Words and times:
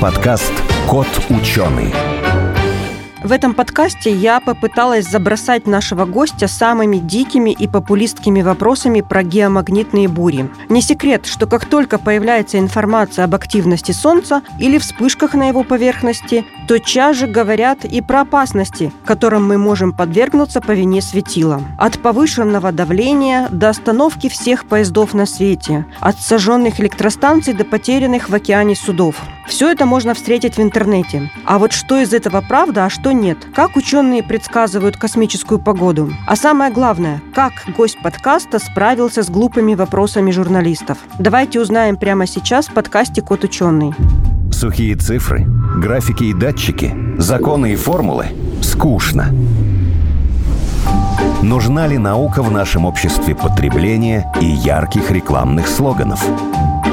Подкаст 0.00 0.52
«Кот 0.86 1.08
ученый». 1.28 2.17
В 3.28 3.32
этом 3.32 3.52
подкасте 3.52 4.10
я 4.10 4.40
попыталась 4.40 5.06
забросать 5.06 5.66
нашего 5.66 6.06
гостя 6.06 6.48
самыми 6.48 6.96
дикими 6.96 7.50
и 7.50 7.68
популистскими 7.68 8.40
вопросами 8.40 9.02
про 9.02 9.22
геомагнитные 9.22 10.08
бури. 10.08 10.48
Не 10.70 10.80
секрет, 10.80 11.26
что 11.26 11.46
как 11.46 11.66
только 11.66 11.98
появляется 11.98 12.58
информация 12.58 13.26
об 13.26 13.34
активности 13.34 13.92
Солнца 13.92 14.40
или 14.58 14.78
вспышках 14.78 15.34
на 15.34 15.48
его 15.48 15.62
поверхности, 15.62 16.46
тотчас 16.66 17.18
же 17.18 17.26
говорят 17.26 17.84
и 17.84 18.00
про 18.00 18.22
опасности, 18.22 18.94
которым 19.04 19.46
мы 19.46 19.58
можем 19.58 19.92
подвергнуться 19.92 20.62
по 20.62 20.72
вине 20.72 21.02
светила. 21.02 21.60
От 21.76 21.98
повышенного 21.98 22.72
давления 22.72 23.48
до 23.50 23.68
остановки 23.68 24.30
всех 24.30 24.64
поездов 24.64 25.12
на 25.12 25.26
свете, 25.26 25.84
от 26.00 26.18
сожженных 26.18 26.80
электростанций 26.80 27.52
до 27.52 27.66
потерянных 27.66 28.30
в 28.30 28.34
океане 28.34 28.74
судов. 28.74 29.16
Все 29.46 29.70
это 29.70 29.84
можно 29.84 30.14
встретить 30.14 30.56
в 30.56 30.62
интернете. 30.62 31.30
А 31.44 31.58
вот 31.58 31.72
что 31.72 31.98
из 31.98 32.14
этого 32.14 32.42
правда, 32.46 32.86
а 32.86 32.90
что 32.90 33.12
нет. 33.20 33.38
Как 33.54 33.76
ученые 33.76 34.22
предсказывают 34.22 34.96
космическую 34.96 35.58
погоду? 35.58 36.12
А 36.26 36.36
самое 36.36 36.72
главное, 36.72 37.20
как 37.34 37.52
гость 37.76 37.98
подкаста 38.02 38.58
справился 38.58 39.22
с 39.22 39.30
глупыми 39.30 39.74
вопросами 39.74 40.30
журналистов? 40.30 40.98
Давайте 41.18 41.60
узнаем 41.60 41.96
прямо 41.96 42.26
сейчас 42.26 42.68
в 42.68 42.74
подкасте 42.74 43.22
«Кот 43.22 43.44
ученый». 43.44 43.92
Сухие 44.52 44.96
цифры, 44.96 45.46
графики 45.76 46.24
и 46.24 46.34
датчики, 46.34 46.94
законы 47.18 47.72
и 47.72 47.76
формулы– 47.76 48.26
скучно. 48.62 49.32
Нужна 51.42 51.86
ли 51.86 51.98
наука 51.98 52.42
в 52.42 52.50
нашем 52.50 52.84
обществе 52.84 53.34
потребления 53.34 54.32
и 54.40 54.46
ярких 54.46 55.10
рекламных 55.10 55.68
слоганов? 55.68 56.24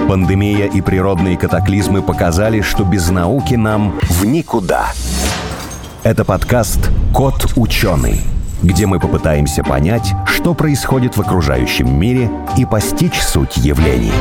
Пандемия 0.07 0.67
и 0.67 0.81
природные 0.81 1.37
катаклизмы 1.37 2.01
показали, 2.03 2.61
что 2.61 2.83
без 2.83 3.09
науки 3.09 3.55
нам 3.55 3.99
в 4.03 4.25
никуда– 4.25 4.91
это 6.05 6.23
подкаст 6.23 6.91
«Кот 7.15 7.53
ученый», 7.55 8.21
где 8.61 8.85
мы 8.85 8.99
попытаемся 8.99 9.63
понять, 9.63 10.13
что 10.27 10.53
происходит 10.53 11.17
в 11.17 11.21
окружающем 11.21 11.99
мире 11.99 12.29
и 12.55 12.63
постичь 12.63 13.19
суть 13.19 13.57
явлений. 13.57 14.13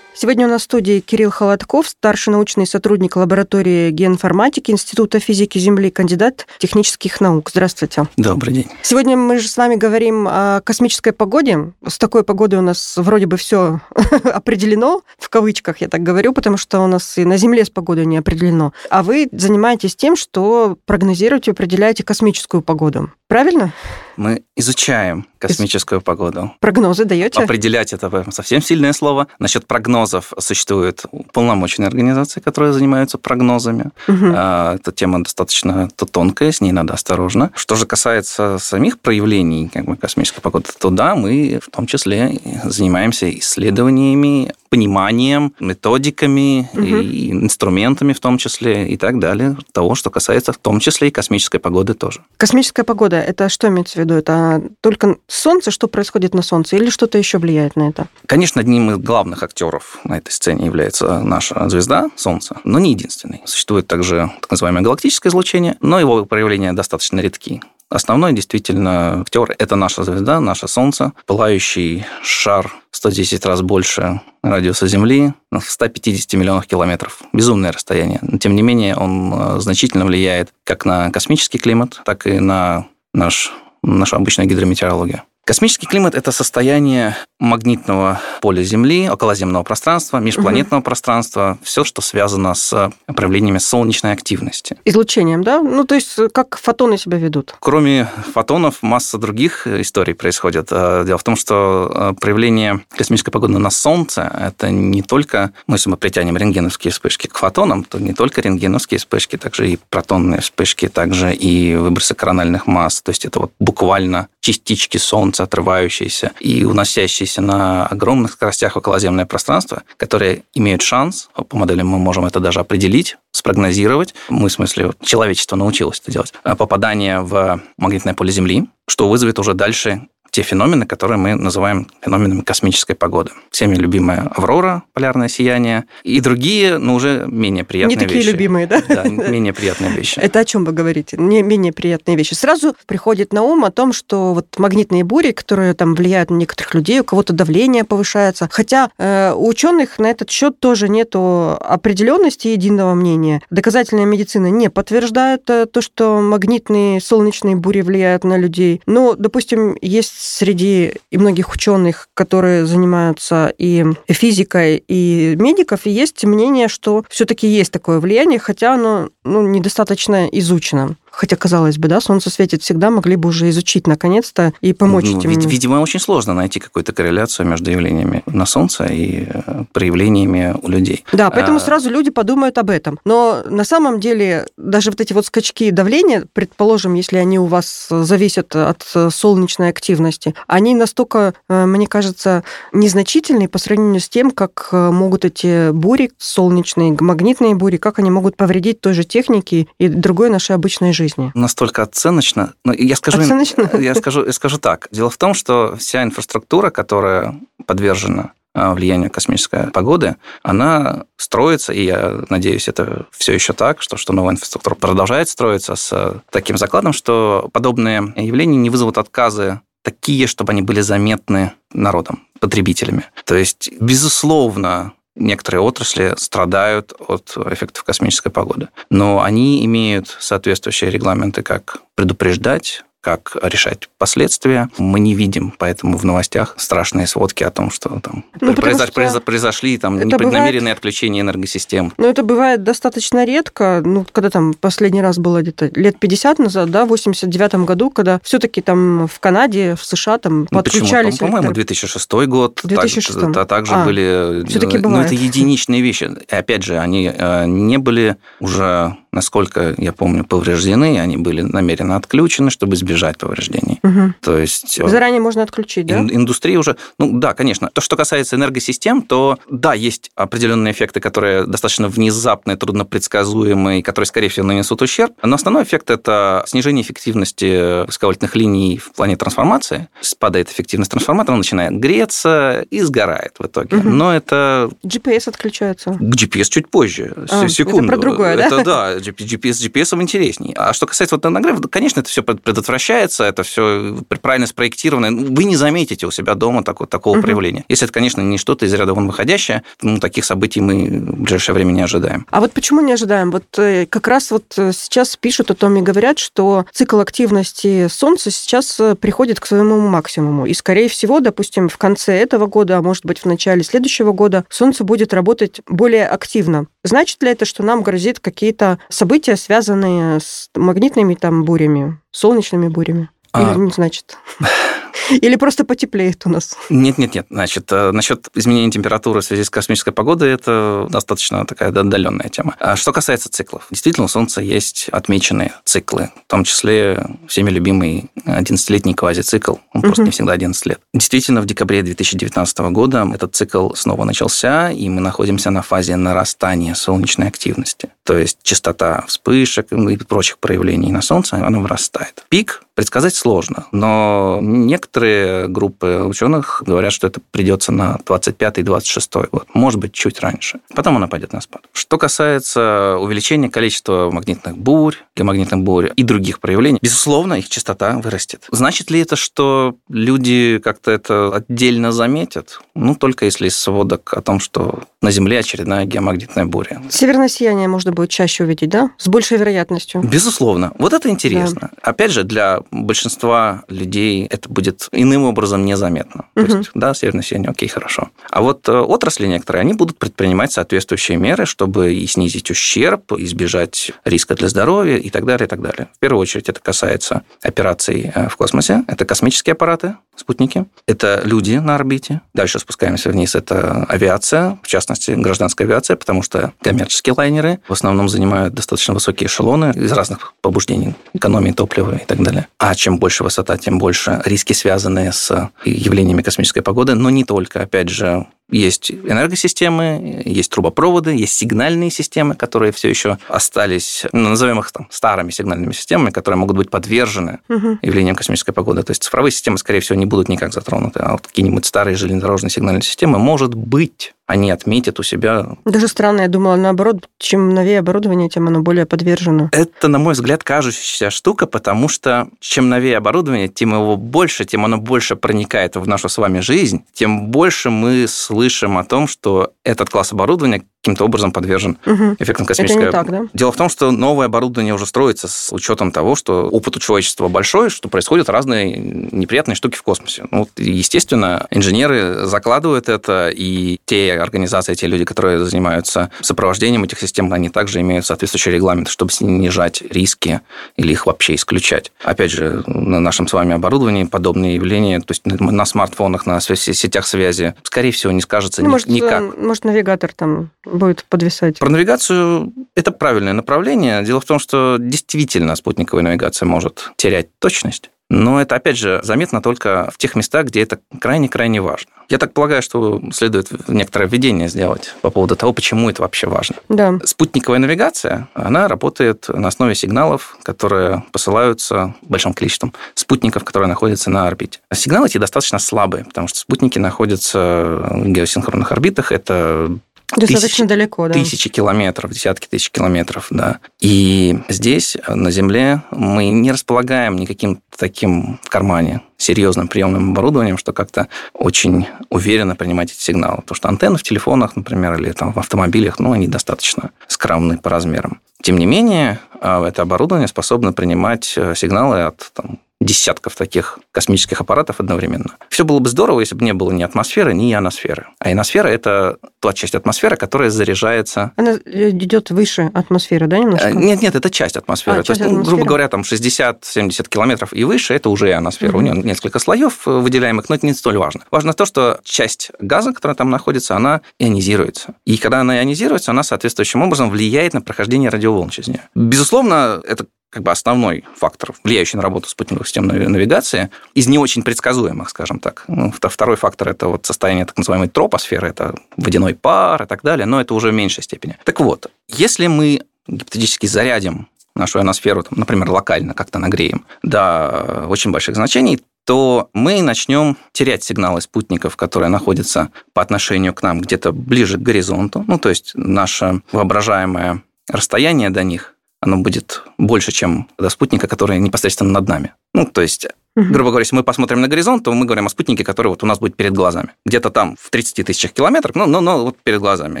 Сегодня 0.22 0.46
у 0.46 0.50
нас 0.50 0.60
в 0.60 0.64
студии 0.64 1.00
Кирилл 1.00 1.30
Холодков, 1.30 1.88
старший 1.88 2.30
научный 2.30 2.66
сотрудник 2.66 3.16
лаборатории 3.16 3.90
геоинформатики 3.90 4.70
Института 4.70 5.18
физики 5.18 5.56
Земли, 5.56 5.90
кандидат 5.90 6.46
технических 6.58 7.22
наук. 7.22 7.48
Здравствуйте. 7.50 8.04
Добрый 8.18 8.52
день. 8.52 8.66
Сегодня 8.82 9.16
мы 9.16 9.38
же 9.38 9.48
с 9.48 9.56
вами 9.56 9.76
говорим 9.76 10.28
о 10.28 10.60
космической 10.60 11.12
погоде. 11.12 11.72
С 11.88 11.96
такой 11.96 12.22
погодой 12.22 12.58
у 12.58 12.62
нас 12.62 12.98
вроде 12.98 13.24
бы 13.24 13.38
все 13.38 13.80
определено, 14.24 15.00
в 15.16 15.30
кавычках 15.30 15.80
я 15.80 15.88
так 15.88 16.02
говорю, 16.02 16.34
потому 16.34 16.58
что 16.58 16.80
у 16.80 16.86
нас 16.86 17.16
и 17.16 17.24
на 17.24 17.38
Земле 17.38 17.64
с 17.64 17.70
погодой 17.70 18.04
не 18.04 18.18
определено. 18.18 18.74
А 18.90 19.02
вы 19.02 19.26
занимаетесь 19.32 19.96
тем, 19.96 20.16
что 20.16 20.76
прогнозируете, 20.84 21.52
определяете 21.52 22.04
космическую 22.04 22.60
погоду. 22.60 23.10
Правильно? 23.26 23.72
Мы 24.20 24.42
изучаем 24.54 25.26
космическую 25.38 26.02
погоду. 26.02 26.52
Прогнозы 26.60 27.06
даете? 27.06 27.42
Определять 27.42 27.94
это 27.94 28.26
совсем 28.32 28.60
сильное 28.60 28.92
слово. 28.92 29.28
Насчет 29.38 29.66
прогнозов 29.66 30.34
существуют 30.38 31.06
полномочные 31.32 31.86
организации, 31.86 32.40
которые 32.40 32.74
занимаются 32.74 33.16
прогнозами. 33.16 33.92
Угу. 34.08 34.26
Эта 34.26 34.92
тема 34.94 35.24
достаточно 35.24 35.88
тонкая, 35.88 36.52
с 36.52 36.60
ней 36.60 36.72
надо 36.72 36.92
осторожно. 36.92 37.50
Что 37.54 37.76
же 37.76 37.86
касается 37.86 38.58
самих 38.58 38.98
проявлений 38.98 39.70
как 39.72 39.86
бы, 39.86 39.96
космической 39.96 40.42
погоды, 40.42 40.68
то 40.78 40.90
да, 40.90 41.14
мы 41.14 41.58
в 41.62 41.70
том 41.70 41.86
числе 41.86 42.38
занимаемся 42.64 43.30
исследованиями, 43.38 44.52
пониманием, 44.70 45.52
методиками 45.60 46.70
угу. 46.72 46.82
и 46.82 47.32
инструментами 47.32 48.12
в 48.12 48.20
том 48.20 48.38
числе 48.38 48.88
и 48.88 48.96
так 48.96 49.18
далее. 49.18 49.56
Того, 49.72 49.94
что 49.94 50.10
касается 50.10 50.52
в 50.52 50.58
том 50.58 50.80
числе 50.80 51.08
и 51.08 51.10
космической 51.10 51.58
погоды 51.58 51.94
тоже. 51.94 52.22
Космическая 52.36 52.84
погода 52.84 53.16
это 53.16 53.48
что 53.48 53.68
имеется 53.68 53.94
в 53.94 53.96
виду? 53.96 54.14
Это 54.14 54.62
только 54.80 55.16
Солнце, 55.26 55.70
что 55.70 55.88
происходит 55.88 56.34
на 56.34 56.42
Солнце, 56.42 56.76
или 56.76 56.88
что-то 56.88 57.18
еще 57.18 57.38
влияет 57.38 57.76
на 57.76 57.88
это? 57.88 58.06
Конечно, 58.26 58.60
одним 58.60 58.90
из 58.92 58.98
главных 58.98 59.42
актеров 59.42 59.98
на 60.04 60.18
этой 60.18 60.30
сцене 60.30 60.66
является 60.66 61.20
наша 61.20 61.68
звезда 61.68 62.08
Солнце, 62.14 62.56
но 62.64 62.78
не 62.78 62.92
единственный. 62.92 63.42
Существует 63.44 63.88
также 63.88 64.30
так 64.40 64.50
называемое 64.50 64.82
галактическое 64.82 65.30
излучение, 65.30 65.76
но 65.80 65.98
его 65.98 66.24
проявления 66.24 66.72
достаточно 66.72 67.18
редки. 67.20 67.60
Основной 67.90 68.32
действительно 68.32 69.22
актер– 69.22 69.54
это 69.58 69.74
наша 69.74 70.04
звезда, 70.04 70.40
наше 70.40 70.68
Солнце, 70.68 71.12
пылающий 71.26 72.06
шар 72.22 72.72
110 72.92 73.44
раз 73.46 73.62
больше 73.62 74.20
радиуса 74.44 74.86
Земли, 74.86 75.34
в 75.50 75.60
150 75.60 76.32
миллионах 76.34 76.68
километров. 76.68 77.20
Безумное 77.32 77.72
расстояние. 77.72 78.20
Но, 78.22 78.38
тем 78.38 78.54
не 78.54 78.62
менее, 78.62 78.94
он 78.96 79.34
э, 79.34 79.60
значительно 79.60 80.04
влияет 80.04 80.52
как 80.62 80.84
на 80.84 81.10
космический 81.10 81.58
климат, 81.58 82.00
так 82.04 82.28
и 82.28 82.38
на 82.38 82.86
наш, 83.12 83.52
нашу 83.82 84.16
обычную 84.16 84.48
гидрометеорологию. 84.48 85.22
Космический 85.44 85.88
климат– 85.88 86.14
это 86.16 86.30
состояние 86.30 87.16
магнитного 87.40 88.20
поля 88.40 88.62
Земли, 88.62 89.08
околоземного 89.08 89.64
пространства, 89.64 90.18
межпланетного 90.18 90.80
угу. 90.80 90.84
пространства, 90.84 91.58
все, 91.62 91.84
что 91.84 92.02
связано 92.02 92.54
с 92.54 92.92
проявлениями 93.06 93.58
солнечной 93.58 94.12
активности. 94.12 94.76
Излучением, 94.84 95.42
да? 95.42 95.60
Ну, 95.60 95.84
то 95.84 95.94
есть, 95.94 96.16
как 96.32 96.58
фотоны 96.58 96.98
себя 96.98 97.18
ведут? 97.18 97.54
Кроме 97.58 98.08
фотонов, 98.32 98.82
масса 98.82 99.18
других 99.18 99.66
историй 99.66 100.14
происходит. 100.14 100.68
Э, 100.70 101.02
дело 101.06 101.18
в 101.18 101.24
том, 101.24 101.36
что 101.36 101.90
э, 101.92 102.20
проявление 102.20 102.80
космической 102.90 103.30
погоды 103.30 103.58
на 103.58 103.70
Солнце– 103.70 104.30
это 104.40 104.70
не 104.70 105.02
только, 105.02 105.52
ну, 105.66 105.74
если 105.74 105.88
мы 105.88 105.96
притянем 105.96 106.36
рентгеновские 106.36 106.92
вспышки 106.92 107.26
к 107.26 107.38
фотонам, 107.38 107.84
то 107.84 107.98
не 107.98 108.12
только 108.12 108.42
рентгеновские 108.42 108.98
вспышки, 108.98 109.36
также 109.36 109.70
и 109.70 109.78
протонные 109.88 110.42
вспышки, 110.42 110.88
также 110.88 111.34
и 111.34 111.74
выбросы 111.74 112.14
корональных 112.14 112.66
масс. 112.66 113.00
То 113.00 113.10
есть, 113.10 113.24
это 113.24 113.40
вот 113.40 113.52
буквально 113.58 114.28
частички 114.40 114.98
Солнца, 114.98 115.44
отрывающиеся 115.44 116.32
и 116.40 116.64
уносящиеся 116.64 117.29
на 117.38 117.86
огромных 117.86 118.32
скоростях 118.32 118.74
в 118.74 118.78
околоземное 118.78 119.26
пространство, 119.26 119.82
которые 119.96 120.42
имеют 120.54 120.82
шанс, 120.82 121.28
по 121.48 121.56
моделям 121.56 121.88
мы 121.88 121.98
можем 121.98 122.24
это 122.24 122.40
даже 122.40 122.60
определить, 122.60 123.16
спрогнозировать, 123.32 124.14
мы, 124.28 124.48
в 124.48 124.52
смысле, 124.52 124.92
человечество 125.02 125.56
научилось 125.56 126.00
это 126.00 126.12
делать, 126.12 126.32
попадание 126.42 127.20
в 127.20 127.60
магнитное 127.76 128.14
поле 128.14 128.32
Земли, 128.32 128.68
что 128.88 129.08
вызовет 129.08 129.38
уже 129.38 129.54
дальше 129.54 130.08
те 130.30 130.42
феномены, 130.42 130.86
которые 130.86 131.18
мы 131.18 131.34
называем 131.34 131.88
феноменами 132.02 132.42
космической 132.42 132.94
погоды. 132.94 133.32
Всеми 133.50 133.74
любимая 133.74 134.30
аврора, 134.34 134.82
полярное 134.92 135.28
сияние, 135.28 135.84
и 136.04 136.20
другие, 136.20 136.78
но 136.78 136.94
уже 136.94 137.24
менее 137.26 137.64
приятные 137.64 137.96
вещи. 137.96 138.02
Не 138.02 138.06
такие 138.06 138.22
вещи. 138.22 138.32
любимые, 138.32 138.66
да? 138.66 138.82
Да, 138.88 139.04
менее 139.04 139.52
приятные 139.52 139.90
вещи. 139.92 140.18
Это 140.18 140.40
о 140.40 140.44
чем 140.44 140.64
вы 140.64 140.72
говорите? 140.72 141.16
Не 141.18 141.42
менее 141.42 141.72
приятные 141.72 142.16
вещи. 142.16 142.34
Сразу 142.34 142.76
приходит 142.86 143.32
на 143.32 143.42
ум 143.42 143.64
о 143.64 143.70
том, 143.70 143.92
что 143.92 144.34
вот 144.34 144.58
магнитные 144.58 145.04
бури, 145.04 145.32
которые 145.32 145.74
там 145.74 145.94
влияют 145.94 146.30
на 146.30 146.36
некоторых 146.36 146.74
людей, 146.74 147.00
у 147.00 147.04
кого-то 147.04 147.32
давление 147.32 147.84
повышается. 147.84 148.48
Хотя 148.50 148.90
э, 148.98 149.32
у 149.34 149.48
ученых 149.48 149.98
на 149.98 150.10
этот 150.10 150.30
счет 150.30 150.60
тоже 150.60 150.88
нет 150.88 151.10
определенности 151.14 152.48
единого 152.48 152.94
мнения. 152.94 153.42
Доказательная 153.50 154.04
медицина 154.04 154.46
не 154.46 154.70
подтверждает 154.70 155.48
э, 155.50 155.66
то, 155.66 155.80
что 155.80 156.20
магнитные 156.20 157.00
солнечные 157.00 157.56
бури 157.56 157.80
влияют 157.80 158.24
на 158.24 158.36
людей. 158.36 158.80
Но, 158.86 159.14
допустим, 159.14 159.76
есть 159.80 160.19
среди 160.20 160.92
и 161.10 161.16
многих 161.16 161.50
ученых, 161.50 162.08
которые 162.12 162.66
занимаются 162.66 163.52
и 163.56 163.84
физикой, 164.06 164.84
и 164.86 165.34
медиков, 165.38 165.86
есть 165.86 166.24
мнение, 166.24 166.68
что 166.68 167.04
все-таки 167.08 167.48
есть 167.48 167.72
такое 167.72 168.00
влияние, 168.00 168.38
хотя 168.38 168.74
оно 168.74 169.08
ну, 169.24 169.40
недостаточно 169.48 170.26
изучено. 170.26 170.96
Хотя, 171.10 171.36
казалось 171.36 171.78
бы, 171.78 171.88
да, 171.88 172.00
солнце 172.00 172.30
светит 172.30 172.62
всегда, 172.62 172.90
могли 172.90 173.16
бы 173.16 173.28
уже 173.28 173.50
изучить 173.50 173.86
наконец-то 173.86 174.52
и 174.60 174.72
помочь 174.72 175.06
ну, 175.10 175.18
этим. 175.18 175.30
Видимо, 175.30 175.76
очень 175.80 176.00
сложно 176.00 176.34
найти 176.34 176.60
какую-то 176.60 176.92
корреляцию 176.92 177.46
между 177.46 177.70
явлениями 177.70 178.22
на 178.26 178.46
солнце 178.46 178.86
и 178.86 179.26
э, 179.28 179.64
проявлениями 179.72 180.56
у 180.62 180.68
людей. 180.68 181.04
Да, 181.12 181.30
поэтому 181.30 181.58
а... 181.58 181.60
сразу 181.60 181.90
люди 181.90 182.10
подумают 182.10 182.56
об 182.58 182.70
этом. 182.70 182.98
Но 183.04 183.42
на 183.48 183.64
самом 183.64 184.00
деле 184.00 184.46
даже 184.56 184.90
вот 184.90 185.00
эти 185.00 185.12
вот 185.12 185.26
скачки 185.26 185.70
давления, 185.70 186.26
предположим, 186.32 186.94
если 186.94 187.18
они 187.18 187.38
у 187.38 187.46
вас 187.46 187.88
зависят 187.90 188.54
от 188.56 188.82
солнечной 189.10 189.68
активности, 189.68 190.34
они 190.46 190.74
настолько, 190.74 191.34
э, 191.48 191.66
мне 191.66 191.86
кажется, 191.86 192.44
незначительные 192.72 193.48
по 193.48 193.58
сравнению 193.58 194.00
с 194.00 194.08
тем, 194.08 194.30
как 194.30 194.68
э, 194.72 194.90
могут 194.90 195.24
эти 195.24 195.70
бури, 195.70 196.12
солнечные, 196.18 196.96
магнитные 196.98 197.54
бури, 197.54 197.76
как 197.76 197.98
они 197.98 198.10
могут 198.10 198.36
повредить 198.36 198.80
той 198.80 198.94
же 198.94 199.04
технике 199.04 199.66
и 199.78 199.88
другой 199.88 200.30
нашей 200.30 200.54
обычной 200.54 200.92
жизни 200.92 200.99
жизни? 201.00 201.32
Настолько 201.34 201.82
оценочно. 201.82 202.54
Но 202.64 202.72
я 202.72 202.96
скажу, 202.96 203.20
оценочно? 203.20 203.70
Я 203.78 203.94
скажу, 203.94 204.24
я 204.26 204.32
скажу 204.32 204.58
так. 204.58 204.88
Дело 204.90 205.10
в 205.10 205.16
том, 205.16 205.34
что 205.34 205.76
вся 205.76 206.02
инфраструктура, 206.02 206.70
которая 206.70 207.34
подвержена 207.66 208.32
а, 208.52 208.74
влиянию 208.74 209.10
космической 209.10 209.70
погоды, 209.70 210.16
она 210.42 211.04
строится, 211.16 211.72
и 211.72 211.84
я 211.84 212.24
надеюсь, 212.28 212.68
это 212.68 213.06
все 213.10 213.32
еще 213.32 213.52
так, 213.52 213.80
что, 213.80 213.96
что 213.96 214.12
новая 214.12 214.32
инфраструктура 214.34 214.74
продолжает 214.74 215.28
строиться 215.28 215.76
с 215.76 216.22
таким 216.30 216.58
закладом, 216.58 216.92
что 216.92 217.48
подобные 217.52 218.12
явления 218.16 218.56
не 218.56 218.70
вызовут 218.70 218.98
отказы 218.98 219.60
такие, 219.82 220.26
чтобы 220.26 220.52
они 220.52 220.62
были 220.62 220.80
заметны 220.80 221.52
народом, 221.72 222.26
потребителями. 222.40 223.04
То 223.24 223.34
есть, 223.34 223.70
безусловно, 223.80 224.92
некоторые 225.20 225.60
отрасли 225.60 226.14
страдают 226.16 226.92
от 227.06 227.36
эффектов 227.52 227.84
космической 227.84 228.30
погоды. 228.30 228.68
Но 228.90 229.22
они 229.22 229.64
имеют 229.64 230.16
соответствующие 230.18 230.90
регламенты, 230.90 231.42
как 231.42 231.78
предупреждать 231.94 232.82
как 233.00 233.36
решать 233.42 233.88
последствия, 233.98 234.68
мы 234.78 235.00
не 235.00 235.14
видим, 235.14 235.54
поэтому 235.56 235.96
в 235.96 236.04
новостях 236.04 236.54
страшные 236.58 237.06
сводки 237.06 237.42
о 237.44 237.50
том, 237.50 237.70
что 237.70 238.00
там 238.00 238.24
ну, 238.40 238.54
произош... 238.54 238.90
что 238.90 239.20
произошли 239.20 239.78
там 239.78 239.98
непреднамеренные 239.98 240.60
бывает... 240.60 240.78
отключения 240.78 241.22
энергосистем. 241.22 241.92
Но 241.96 242.06
это 242.06 242.22
бывает 242.22 242.62
достаточно 242.62 243.24
редко. 243.24 243.82
Ну, 243.84 244.06
когда 244.12 244.30
там 244.30 244.54
последний 244.54 245.00
раз 245.00 245.18
было 245.18 245.40
где-то 245.40 245.70
лет 245.74 245.98
50 245.98 246.38
назад, 246.38 246.70
да, 246.70 246.84
в 246.84 246.88
89 246.88 247.54
году, 247.66 247.90
когда 247.90 248.20
все 248.22 248.38
таки 248.38 248.60
там 248.60 249.06
в 249.06 249.18
Канаде, 249.18 249.76
в 249.76 249.84
США 249.84 250.18
там 250.18 250.46
ну, 250.50 250.58
подключались... 250.58 251.14
Почему? 251.14 251.30
По-моему, 251.30 251.52
2006 251.52 252.12
год. 252.26 252.60
2006. 252.64 253.20
Так, 253.20 253.36
а 253.36 253.44
также 253.46 253.74
а, 253.74 253.84
были... 253.84 254.44
Все-таки 254.46 254.78
бывает. 254.78 255.00
Ну, 255.00 255.04
это 255.06 255.14
единичные 255.14 255.80
вещи. 255.80 256.10
И 256.30 256.34
опять 256.34 256.62
же, 256.62 256.78
они 256.78 257.10
э, 257.14 257.46
не 257.46 257.78
были 257.78 258.16
уже 258.40 258.96
насколько 259.12 259.74
я 259.76 259.92
помню, 259.92 260.24
повреждены, 260.24 261.00
они 261.00 261.16
были 261.16 261.42
намеренно 261.42 261.96
отключены, 261.96 262.50
чтобы 262.50 262.74
избежать 262.74 263.18
повреждений. 263.18 263.80
Угу. 263.82 264.14
То 264.20 264.38
есть... 264.38 264.78
Э, 264.78 264.88
Заранее 264.88 265.20
можно 265.20 265.42
отключить, 265.42 265.86
да? 265.86 265.98
Индустрия 265.98 266.58
уже... 266.58 266.76
Ну 266.98 267.18
да, 267.18 267.34
конечно. 267.34 267.70
То, 267.72 267.80
что 267.80 267.96
касается 267.96 268.36
энергосистем, 268.36 269.02
то 269.02 269.38
да, 269.48 269.74
есть 269.74 270.10
определенные 270.14 270.72
эффекты, 270.72 271.00
которые 271.00 271.46
достаточно 271.46 271.88
внезапные, 271.88 272.56
труднопредсказуемые, 272.56 273.82
которые, 273.82 274.06
скорее 274.06 274.28
всего, 274.28 274.46
нанесут 274.46 274.82
ущерб. 274.82 275.12
Но 275.22 275.34
основной 275.34 275.64
эффект– 275.64 275.90
это 275.90 276.44
снижение 276.46 276.82
эффективности 276.82 277.84
высоковольтных 277.86 278.36
линий 278.36 278.78
в 278.78 278.92
плане 278.92 279.16
трансформации. 279.16 279.88
Спадает 280.00 280.50
эффективность 280.50 280.90
трансформатора, 280.90 281.34
он 281.34 281.40
начинает 281.40 281.78
греться 281.78 282.64
и 282.70 282.80
сгорает 282.80 283.34
в 283.38 283.46
итоге. 283.46 283.78
Угу. 283.78 283.88
Но 283.88 284.14
это... 284.14 284.70
GPS 284.84 285.28
отключается. 285.28 285.90
GPS 285.90 286.44
чуть 286.50 286.68
позже. 286.68 287.14
А, 287.28 287.48
Секунду. 287.48 287.78
Это 287.78 287.86
про 287.88 287.96
другое, 287.96 288.36
да? 288.36 288.46
Это 288.46 288.64
да, 288.64 288.99
GPS 289.00 289.52
с 289.54 289.64
GPS 289.64 290.00
интереснее. 290.00 290.54
А 290.56 290.72
что 290.72 290.86
касается 290.86 291.16
вот 291.16 291.24
нагрева, 291.24 291.60
конечно, 291.68 292.00
это 292.00 292.08
все 292.08 292.22
предотвращается, 292.22 293.24
это 293.24 293.42
все 293.42 293.96
правильно 294.22 294.46
спроектировано. 294.46 295.10
Вы 295.10 295.44
не 295.44 295.56
заметите 295.56 296.06
у 296.06 296.10
себя 296.10 296.34
дома 296.34 296.62
такого, 296.62 296.88
такого 296.88 297.14
угу. 297.14 297.22
проявления. 297.22 297.64
Если 297.68 297.84
это, 297.84 297.92
конечно, 297.92 298.20
не 298.20 298.38
что-то 298.38 298.66
из 298.66 298.74
ряда 298.74 298.94
вон 298.94 299.06
выходящее, 299.06 299.62
ну, 299.82 299.98
таких 299.98 300.24
событий 300.24 300.60
мы 300.60 300.86
в 300.88 301.22
ближайшее 301.22 301.54
время 301.54 301.72
не 301.72 301.82
ожидаем. 301.82 302.26
А 302.30 302.40
вот 302.40 302.52
почему 302.52 302.80
не 302.80 302.92
ожидаем? 302.92 303.30
Вот 303.30 303.58
э, 303.58 303.86
как 303.86 304.08
раз 304.08 304.30
вот 304.30 304.54
э, 304.56 304.72
сейчас 304.72 305.16
пишут 305.16 305.50
о 305.50 305.54
том 305.54 305.76
и 305.76 305.82
говорят, 305.82 306.18
что 306.18 306.66
цикл 306.72 307.00
активности 307.00 307.88
Солнца 307.88 308.30
сейчас 308.30 308.78
э, 308.80 308.94
приходит 308.94 309.40
к 309.40 309.46
своему 309.46 309.80
максимуму. 309.80 310.46
И, 310.46 310.54
скорее 310.54 310.88
всего, 310.88 311.20
допустим, 311.20 311.68
в 311.68 311.78
конце 311.78 312.14
этого 312.16 312.46
года, 312.46 312.78
а 312.78 312.82
может 312.82 313.04
быть, 313.04 313.20
в 313.20 313.26
начале 313.26 313.62
следующего 313.62 314.12
года 314.12 314.44
Солнце 314.48 314.84
будет 314.84 315.14
работать 315.14 315.60
более 315.68 316.06
активно. 316.06 316.66
Значит 316.82 317.22
ли 317.22 317.30
это, 317.30 317.44
что 317.44 317.62
нам 317.62 317.82
грозит 317.82 318.20
какие-то 318.20 318.78
события, 318.88 319.36
связанные 319.36 320.20
с 320.20 320.48
магнитными 320.54 321.14
там 321.14 321.44
бурями, 321.44 322.00
солнечными 322.10 322.68
бурями? 322.68 323.10
Или 323.34 323.44
а... 323.44 323.54
не 323.54 323.70
значит? 323.70 324.16
Или 325.10 325.36
просто 325.36 325.64
потеплеет 325.64 326.26
у 326.26 326.30
нас? 326.30 326.56
Нет, 326.68 326.98
нет, 326.98 327.14
нет. 327.14 327.26
Значит, 327.30 327.70
э, 327.72 327.90
насчет 327.92 328.28
изменения 328.34 328.70
температуры 328.70 329.20
в 329.20 329.24
связи 329.24 329.44
с 329.44 329.50
космической 329.50 329.92
погодой, 329.92 330.32
это 330.32 330.86
достаточно 330.90 331.44
такая 331.46 331.70
отдаленная 331.70 332.28
тема. 332.28 332.56
А 332.58 332.76
что 332.76 332.92
касается 332.92 333.28
циклов, 333.28 333.66
действительно, 333.70 334.04
у 334.04 334.08
Солнца 334.08 334.40
есть 334.40 334.88
отмеченные 334.90 335.52
циклы, 335.64 336.10
в 336.26 336.30
том 336.30 336.44
числе 336.44 337.04
всеми 337.28 337.50
любимый 337.50 338.10
11-летний 338.24 338.94
квазицикл, 338.94 339.56
он 339.72 339.82
просто 339.82 340.04
не 340.04 340.10
всегда 340.10 340.32
11 340.32 340.66
лет. 340.66 340.80
Действительно, 340.94 341.40
в 341.40 341.46
декабре 341.46 341.82
2019 341.82 342.58
года 342.70 343.08
этот 343.12 343.34
цикл 343.34 343.74
снова 343.74 344.04
начался, 344.04 344.70
и 344.70 344.88
мы 344.88 345.00
находимся 345.00 345.50
на 345.50 345.62
фазе 345.62 345.96
нарастания 345.96 346.74
солнечной 346.74 347.28
активности. 347.28 347.90
То 348.04 348.16
есть 348.18 348.38
частота 348.42 349.04
вспышек 349.06 349.72
и 349.72 349.96
прочих 349.96 350.38
проявлений 350.38 350.90
на 350.90 351.02
Солнце, 351.02 351.36
она 351.36 351.58
вырастает. 351.60 352.24
Пик 352.28 352.62
предсказать 352.74 353.14
сложно, 353.14 353.66
но 353.72 354.38
некоторые 354.40 354.99
группы 355.48 356.02
ученых 356.04 356.62
говорят, 356.66 356.92
что 356.92 357.06
это 357.06 357.20
придется 357.30 357.72
на 357.72 357.98
25-26 358.06 359.28
год, 359.30 359.46
может 359.54 359.80
быть, 359.80 359.92
чуть 359.92 360.20
раньше. 360.20 360.60
Потом 360.74 360.96
она 360.96 361.08
пойдет 361.08 361.32
на 361.32 361.40
спад. 361.40 361.62
Что 361.72 361.98
касается 361.98 362.96
увеличения 362.98 363.50
количества 363.50 364.10
магнитных 364.10 364.56
бурь, 364.56 364.96
геомагнитных 365.16 365.60
бурь 365.62 365.90
и 365.96 366.02
других 366.02 366.40
проявлений, 366.40 366.78
безусловно, 366.82 367.34
их 367.34 367.48
частота 367.48 367.98
вырастет. 367.98 368.46
Значит 368.50 368.90
ли 368.90 369.00
это, 369.00 369.16
что 369.16 369.76
люди 369.88 370.60
как-то 370.62 370.90
это 370.90 371.34
отдельно 371.34 371.92
заметят? 371.92 372.60
Ну, 372.74 372.94
только 372.94 373.24
если 373.24 373.48
из 373.48 373.56
сводок 373.56 374.14
о 374.14 374.22
том, 374.22 374.40
что 374.40 374.84
на 375.02 375.10
Земле 375.10 375.38
очередная 375.38 375.86
геомагнитная 375.86 376.44
буря. 376.44 376.82
Северное 376.90 377.28
сияние 377.28 377.68
можно 377.68 377.92
будет 377.92 378.10
чаще 378.10 378.44
увидеть, 378.44 378.68
да? 378.68 378.90
С 378.98 379.08
большей 379.08 379.38
вероятностью. 379.38 380.02
Безусловно. 380.02 380.72
Вот 380.78 380.92
это 380.92 381.08
интересно. 381.08 381.70
Да. 381.72 381.90
Опять 381.90 382.10
же, 382.10 382.24
для 382.24 382.60
большинства 382.70 383.64
людей 383.68 384.26
это 384.26 384.48
будет 384.48 384.88
иным 384.92 385.24
образом 385.24 385.64
незаметно. 385.64 386.26
Угу. 386.36 386.46
То 386.46 386.58
есть, 386.58 386.70
да, 386.74 386.94
северное 386.94 387.22
сияние, 387.22 387.50
окей, 387.50 387.68
хорошо. 387.68 388.10
А 388.30 388.42
вот 388.42 388.68
э, 388.68 388.72
отрасли 388.72 389.26
некоторые, 389.26 389.62
они 389.62 389.72
будут 389.72 389.98
предпринимать 389.98 390.52
соответствующие 390.52 391.16
меры, 391.16 391.46
чтобы 391.46 391.94
и 391.94 392.06
снизить 392.06 392.50
ущерб, 392.50 393.12
избежать 393.12 393.92
риска 394.04 394.34
для 394.34 394.48
здоровья 394.48 394.96
и 394.96 395.08
так 395.08 395.24
далее, 395.24 395.46
и 395.46 395.48
так 395.48 395.62
далее. 395.62 395.88
В 395.96 395.98
первую 395.98 396.20
очередь 396.20 396.48
это 396.48 396.60
касается 396.60 397.22
операций 397.42 398.12
э, 398.14 398.28
в 398.28 398.36
космосе. 398.36 398.84
Это 398.86 399.06
космические 399.06 399.52
аппараты, 399.52 399.96
спутники. 400.14 400.66
Это 400.86 401.22
люди 401.24 401.54
на 401.54 401.74
орбите. 401.74 402.20
Дальше 402.34 402.58
спускаемся 402.58 403.08
вниз. 403.08 403.34
Это 403.34 403.84
авиация, 403.88 404.58
в 404.62 404.66
частности, 404.66 404.89
гражданская 405.08 405.66
авиация, 405.66 405.96
потому 405.96 406.22
что 406.22 406.52
коммерческие 406.62 407.14
лайнеры 407.16 407.60
в 407.68 407.72
основном 407.72 408.08
занимают 408.08 408.54
достаточно 408.54 408.94
высокие 408.94 409.26
эшелоны 409.26 409.72
из 409.74 409.92
разных 409.92 410.34
побуждений, 410.40 410.94
экономии 411.12 411.52
топлива 411.52 411.96
и 411.96 412.04
так 412.04 412.22
далее. 412.22 412.48
А 412.58 412.74
чем 412.74 412.98
больше 412.98 413.24
высота, 413.24 413.56
тем 413.56 413.78
больше 413.78 414.22
риски, 414.24 414.52
связанные 414.52 415.12
с 415.12 415.50
явлениями 415.64 416.22
космической 416.22 416.60
погоды, 416.60 416.94
но 416.94 417.10
не 417.10 417.24
только. 417.24 417.62
Опять 417.62 417.88
же, 417.88 418.26
есть 418.50 418.90
энергосистемы, 418.90 420.22
есть 420.24 420.50
трубопроводы, 420.50 421.14
есть 421.14 421.34
сигнальные 421.34 421.90
системы, 421.90 422.34
которые 422.34 422.72
все 422.72 422.88
еще 422.88 423.18
остались, 423.28 424.04
ну, 424.12 424.30
назовем 424.30 424.60
их 424.60 424.70
там 424.72 424.88
старыми 424.90 425.30
сигнальными 425.30 425.72
системами, 425.72 426.10
которые 426.10 426.38
могут 426.38 426.56
быть 426.56 426.70
подвержены 426.70 427.38
угу. 427.48 427.78
явлениям 427.82 428.16
космической 428.16 428.52
погоды. 428.52 428.82
То 428.82 428.90
есть 428.90 429.02
цифровые 429.02 429.32
системы, 429.32 429.58
скорее 429.58 429.80
всего, 429.80 429.98
не 429.98 430.06
будут 430.06 430.28
никак 430.28 430.52
затронуты, 430.52 431.00
а 431.00 431.12
вот 431.12 431.26
какие-нибудь 431.26 431.66
старые 431.66 431.96
железнодорожные 431.96 432.50
сигнальные 432.50 432.82
системы, 432.82 433.18
может 433.18 433.54
быть, 433.54 434.14
они 434.30 434.52
отметят 434.52 435.00
у 435.00 435.02
себя. 435.02 435.56
Даже 435.64 435.88
странно, 435.88 436.20
я 436.20 436.28
думала, 436.28 436.54
наоборот, 436.54 437.08
чем 437.18 437.52
новее 437.52 437.80
оборудование, 437.80 438.28
тем 438.28 438.46
оно 438.46 438.60
более 438.60 438.86
подвержено. 438.86 439.48
Это, 439.50 439.88
на 439.88 439.98
мой 439.98 440.14
взгляд, 440.14 440.44
кажущаяся 440.44 441.10
штука, 441.10 441.46
потому 441.46 441.88
что 441.88 442.28
чем 442.38 442.68
новее 442.68 442.96
оборудование, 442.96 443.48
тем 443.48 443.72
его 443.72 443.96
больше, 443.96 444.44
тем 444.44 444.64
оно 444.64 444.78
больше 444.78 445.16
проникает 445.16 445.74
в 445.74 445.86
нашу 445.88 446.08
с 446.08 446.16
вами 446.16 446.38
жизнь, 446.38 446.84
тем 446.92 447.26
больше 447.26 447.70
мы 447.70 448.06
слышим 448.06 448.39
о 448.78 448.84
том, 448.84 449.06
что 449.06 449.54
этот 449.64 449.90
класс 449.90 450.12
оборудования 450.12 450.64
каким-то 450.82 451.04
образом 451.04 451.32
подвержен 451.32 451.78
угу. 451.84 452.16
эффектам 452.18 452.46
космической... 452.46 452.78
Это 452.78 452.86
не 452.86 452.92
так, 452.92 453.10
да? 453.10 453.22
Дело 453.34 453.52
в 453.52 453.56
том, 453.56 453.68
что 453.68 453.90
новое 453.90 454.26
оборудование 454.26 454.72
уже 454.72 454.86
строится 454.86 455.28
с 455.28 455.52
учетом 455.52 455.92
того, 455.92 456.16
что 456.16 456.48
опыт 456.48 456.76
у 456.76 456.80
человечества 456.80 457.28
большой, 457.28 457.68
что 457.68 457.88
происходят 457.88 458.28
разные 458.30 458.76
неприятные 458.76 459.54
штуки 459.54 459.76
в 459.76 459.82
космосе. 459.82 460.24
Ну, 460.30 460.48
естественно, 460.56 461.46
инженеры 461.50 462.26
закладывают 462.26 462.88
это, 462.88 463.30
и 463.34 463.78
те 463.84 464.14
организации, 464.14 464.74
те 464.74 464.86
люди, 464.86 465.04
которые 465.04 465.44
занимаются 465.44 466.10
сопровождением 466.22 466.84
этих 466.84 466.98
систем, 466.98 467.32
они 467.32 467.50
также 467.50 467.80
имеют 467.80 468.06
соответствующие 468.06 468.54
регламенты, 468.54 468.90
чтобы 468.90 469.12
снижать 469.12 469.82
риски 469.82 470.40
или 470.76 470.92
их 470.92 471.06
вообще 471.06 471.34
исключать. 471.34 471.92
Опять 472.02 472.30
же, 472.30 472.62
на 472.66 473.00
нашем 473.00 473.28
с 473.28 473.32
вами 473.34 473.54
оборудовании 473.54 474.04
подобные 474.04 474.54
явления, 474.54 475.00
то 475.00 475.10
есть 475.10 475.26
на 475.26 475.64
смартфонах, 475.66 476.24
на 476.24 476.40
сетях 476.40 477.06
связи, 477.06 477.54
скорее 477.64 477.92
всего, 477.92 478.12
не 478.12 478.22
скажется 478.22 478.62
ну, 478.62 478.78
никак. 478.86 479.20
Может, 479.20 479.38
может, 479.40 479.64
навигатор 479.64 480.12
там 480.14 480.50
будет 480.72 481.04
подвисать. 481.04 481.58
Про 481.58 481.70
навигацию 481.70 482.52
это 482.74 482.92
правильное 482.92 483.32
направление. 483.32 484.02
Дело 484.02 484.20
в 484.20 484.24
том, 484.24 484.38
что 484.38 484.76
действительно 484.78 485.56
спутниковая 485.56 486.04
навигация 486.04 486.46
может 486.46 486.92
терять 486.96 487.28
точность. 487.38 487.90
Но 488.10 488.40
это, 488.42 488.56
опять 488.56 488.76
же, 488.76 489.00
заметно 489.04 489.40
только 489.40 489.88
в 489.94 489.96
тех 489.96 490.16
местах, 490.16 490.46
где 490.46 490.62
это 490.62 490.80
крайне-крайне 491.00 491.62
важно. 491.62 491.92
Я 492.08 492.18
так 492.18 492.32
полагаю, 492.32 492.60
что 492.60 493.00
следует 493.12 493.68
некоторое 493.68 494.08
введение 494.08 494.48
сделать 494.48 494.96
по 495.00 495.10
поводу 495.10 495.36
того, 495.36 495.52
почему 495.52 495.88
это 495.88 496.02
вообще 496.02 496.26
важно. 496.26 496.56
Да. 496.68 496.98
Спутниковая 497.04 497.60
навигация, 497.60 498.28
она 498.34 498.66
работает 498.66 499.28
на 499.28 499.46
основе 499.46 499.76
сигналов, 499.76 500.36
которые 500.42 501.04
посылаются 501.12 501.94
большим 502.02 502.34
количеством 502.34 502.74
спутников, 502.94 503.44
которые 503.44 503.68
находятся 503.68 504.10
на 504.10 504.26
орбите. 504.26 504.58
Сигналы 504.74 505.06
эти 505.06 505.18
достаточно 505.18 505.60
слабые, 505.60 506.04
потому 506.04 506.26
что 506.26 506.40
спутники 506.40 506.80
находятся 506.80 507.80
в 507.90 508.08
геосинхронных 508.08 508.72
орбитах. 508.72 509.12
Это 509.12 509.78
Достаточно 510.16 510.66
тысяч, 510.66 510.68
далеко, 510.68 511.08
да. 511.08 511.14
Тысячи 511.14 511.48
километров, 511.48 512.10
десятки 512.10 512.46
тысяч 512.46 512.70
километров, 512.70 513.28
да. 513.30 513.60
И 513.80 514.38
здесь, 514.48 514.96
на 515.06 515.30
Земле, 515.30 515.82
мы 515.90 516.30
не 516.30 516.50
располагаем 516.52 517.16
никаким 517.16 517.62
таким 517.76 518.38
в 518.42 518.50
кармане 518.50 519.02
серьезным 519.16 519.68
приемным 519.68 520.10
оборудованием, 520.10 520.58
что 520.58 520.72
как-то 520.72 521.08
очень 521.32 521.86
уверенно 522.08 522.56
принимать 522.56 522.90
эти 522.90 523.00
сигналы. 523.00 523.38
Потому 523.42 523.56
что 523.56 523.68
антенны 523.68 523.98
в 523.98 524.02
телефонах, 524.02 524.56
например, 524.56 524.94
или 524.94 525.12
там 525.12 525.32
в 525.32 525.38
автомобилях, 525.38 525.98
ну, 525.98 526.12
они 526.12 526.26
достаточно 526.26 526.90
скромны 527.06 527.58
по 527.58 527.70
размерам. 527.70 528.20
Тем 528.42 528.58
не 528.58 528.66
менее, 528.66 529.20
а, 529.40 529.66
это 529.66 529.82
оборудование 529.82 530.28
способно 530.28 530.72
принимать 530.72 531.34
э, 531.36 531.54
сигналы 531.54 532.02
от 532.02 532.30
там, 532.32 532.58
десятков 532.80 533.36
таких 533.36 533.78
космических 533.92 534.40
аппаратов 534.40 534.80
одновременно. 534.80 535.36
Все 535.50 535.64
было 535.64 535.80
бы 535.80 535.88
здорово, 535.88 536.20
если 536.20 536.34
бы 536.34 536.44
не 536.44 536.54
было 536.54 536.70
ни 536.70 536.82
атмосферы, 536.82 537.34
ни 537.34 537.52
ионосферы. 537.52 538.06
А 538.18 538.30
ионосфера– 538.30 538.68
это 538.68 539.18
та 539.38 539.52
часть 539.52 539.74
атмосферы, 539.74 540.16
которая 540.16 540.48
заряжается... 540.50 541.32
Она 541.36 541.58
э, 541.64 541.90
идет 541.90 542.30
выше 542.30 542.70
атмосферы, 542.72 543.26
да, 543.26 543.38
немножко? 543.38 543.68
Э, 543.68 543.72
нет, 543.72 544.00
нет, 544.00 544.14
это 544.14 544.30
часть 544.30 544.56
атмосферы. 544.56 545.00
А, 545.00 545.02
То 545.02 545.12
есть, 545.12 545.20
атмосферы? 545.20 545.44
грубо 545.44 545.64
говоря, 545.64 545.88
там 545.88 546.00
60-70 546.00 547.08
километров 547.08 547.52
и 547.52 547.64
выше– 547.64 547.94
это 547.94 548.08
уже 548.08 548.30
ионосфера. 548.30 548.70
Угу. 548.70 548.78
У 548.78 548.80
нее 548.80 548.94
несколько 548.94 549.38
слоев 549.38 549.84
выделяемых, 549.84 550.48
но 550.48 550.54
это 550.54 550.66
не 550.66 550.72
столь 550.72 550.96
важно. 550.96 551.24
Важно 551.30 551.52
то, 551.52 551.66
что 551.66 552.00
часть 552.02 552.50
газа, 552.60 552.92
которая 552.92 553.14
там 553.14 553.28
находится, 553.28 553.76
она 553.76 554.00
ионизируется. 554.18 554.94
И 555.04 555.18
когда 555.18 555.40
она 555.40 555.58
ионизируется, 555.58 556.12
она 556.12 556.22
соответствующим 556.22 556.82
образом 556.82 557.10
влияет 557.10 557.52
на 557.52 557.60
прохождение 557.60 558.08
радиоволн 558.08 558.48
через 558.48 558.68
нее. 558.68 558.88
Безусловно, 558.94 559.82
это 559.86 560.06
как 560.30 560.44
бы 560.44 560.50
основной 560.50 561.04
фактор, 561.16 561.54
влияющий 561.64 561.96
на 561.96 562.02
работу 562.02 562.28
спутниковых 562.28 562.66
систем 562.68 562.86
навигации, 562.86 563.70
из 563.94 564.06
не 564.06 564.18
очень 564.18 564.42
предсказуемых, 564.42 565.10
скажем 565.10 565.40
так. 565.40 565.64
Ну, 565.68 565.92
второй 565.92 566.36
фактор– 566.36 566.68
это 566.70 566.86
вот 566.88 567.04
состояние 567.04 567.44
так 567.44 567.58
называемой 567.58 567.88
тропосферы, 567.88 568.48
это 568.48 568.74
водяной 568.96 569.34
пар 569.34 569.82
и 569.82 569.86
так 569.86 570.02
далее, 570.02 570.26
но 570.26 570.40
это 570.40 570.54
уже 570.54 570.70
в 570.70 570.74
меньшей 570.74 571.02
степени. 571.02 571.36
Так 571.44 571.60
вот, 571.60 571.90
если 572.08 572.46
мы 572.46 572.82
гипотетически 573.08 573.66
зарядим 573.66 574.28
нашу 574.54 574.78
ионосферу, 574.78 575.22
там, 575.22 575.38
например, 575.38 575.70
локально 575.70 576.14
как-то 576.14 576.38
нагреем 576.38 576.86
до 577.02 577.86
очень 577.88 578.12
больших 578.12 578.36
значений, 578.36 578.80
то 579.04 579.48
мы 579.52 579.82
начнем 579.82 580.36
терять 580.52 580.84
сигналы 580.84 581.20
спутников, 581.20 581.76
которые 581.76 582.10
находятся 582.10 582.70
по 582.92 583.02
отношению 583.02 583.54
к 583.54 583.62
нам 583.62 583.80
где-то 583.80 584.12
ближе 584.12 584.58
к 584.58 584.62
горизонту. 584.62 585.24
Ну, 585.26 585.38
то 585.38 585.48
есть 585.48 585.72
наше 585.74 586.42
воображаемое 586.52 587.42
расстояние 587.68 588.30
до 588.30 588.44
них 588.44 588.74
оно 589.00 589.18
будет 589.18 589.62
больше, 589.78 590.12
чем 590.12 590.48
до 590.58 590.68
спутника, 590.68 591.08
который 591.08 591.38
непосредственно 591.38 591.90
над 591.90 592.08
нами. 592.08 592.34
Ну, 592.54 592.66
то 592.66 592.80
есть 592.80 593.06
Грубо 593.36 593.70
говоря, 593.70 593.82
если 593.82 593.96
мы 593.96 594.02
посмотрим 594.02 594.40
на 594.40 594.48
горизонт, 594.48 594.84
то 594.84 594.92
мы 594.92 595.06
говорим 595.06 595.26
о 595.26 595.28
спутнике, 595.28 595.64
который 595.64 595.88
вот 595.88 596.02
у 596.02 596.06
нас 596.06 596.18
будет 596.18 596.36
перед 596.36 596.52
глазами. 596.52 596.90
Где-то 597.06 597.30
там 597.30 597.56
в 597.60 597.70
30 597.70 598.06
тысячах 598.06 598.32
километров, 598.32 598.74
но, 598.74 598.86
но, 598.86 599.00
но 599.00 599.24
вот 599.24 599.36
перед 599.42 599.60
глазами. 599.60 600.00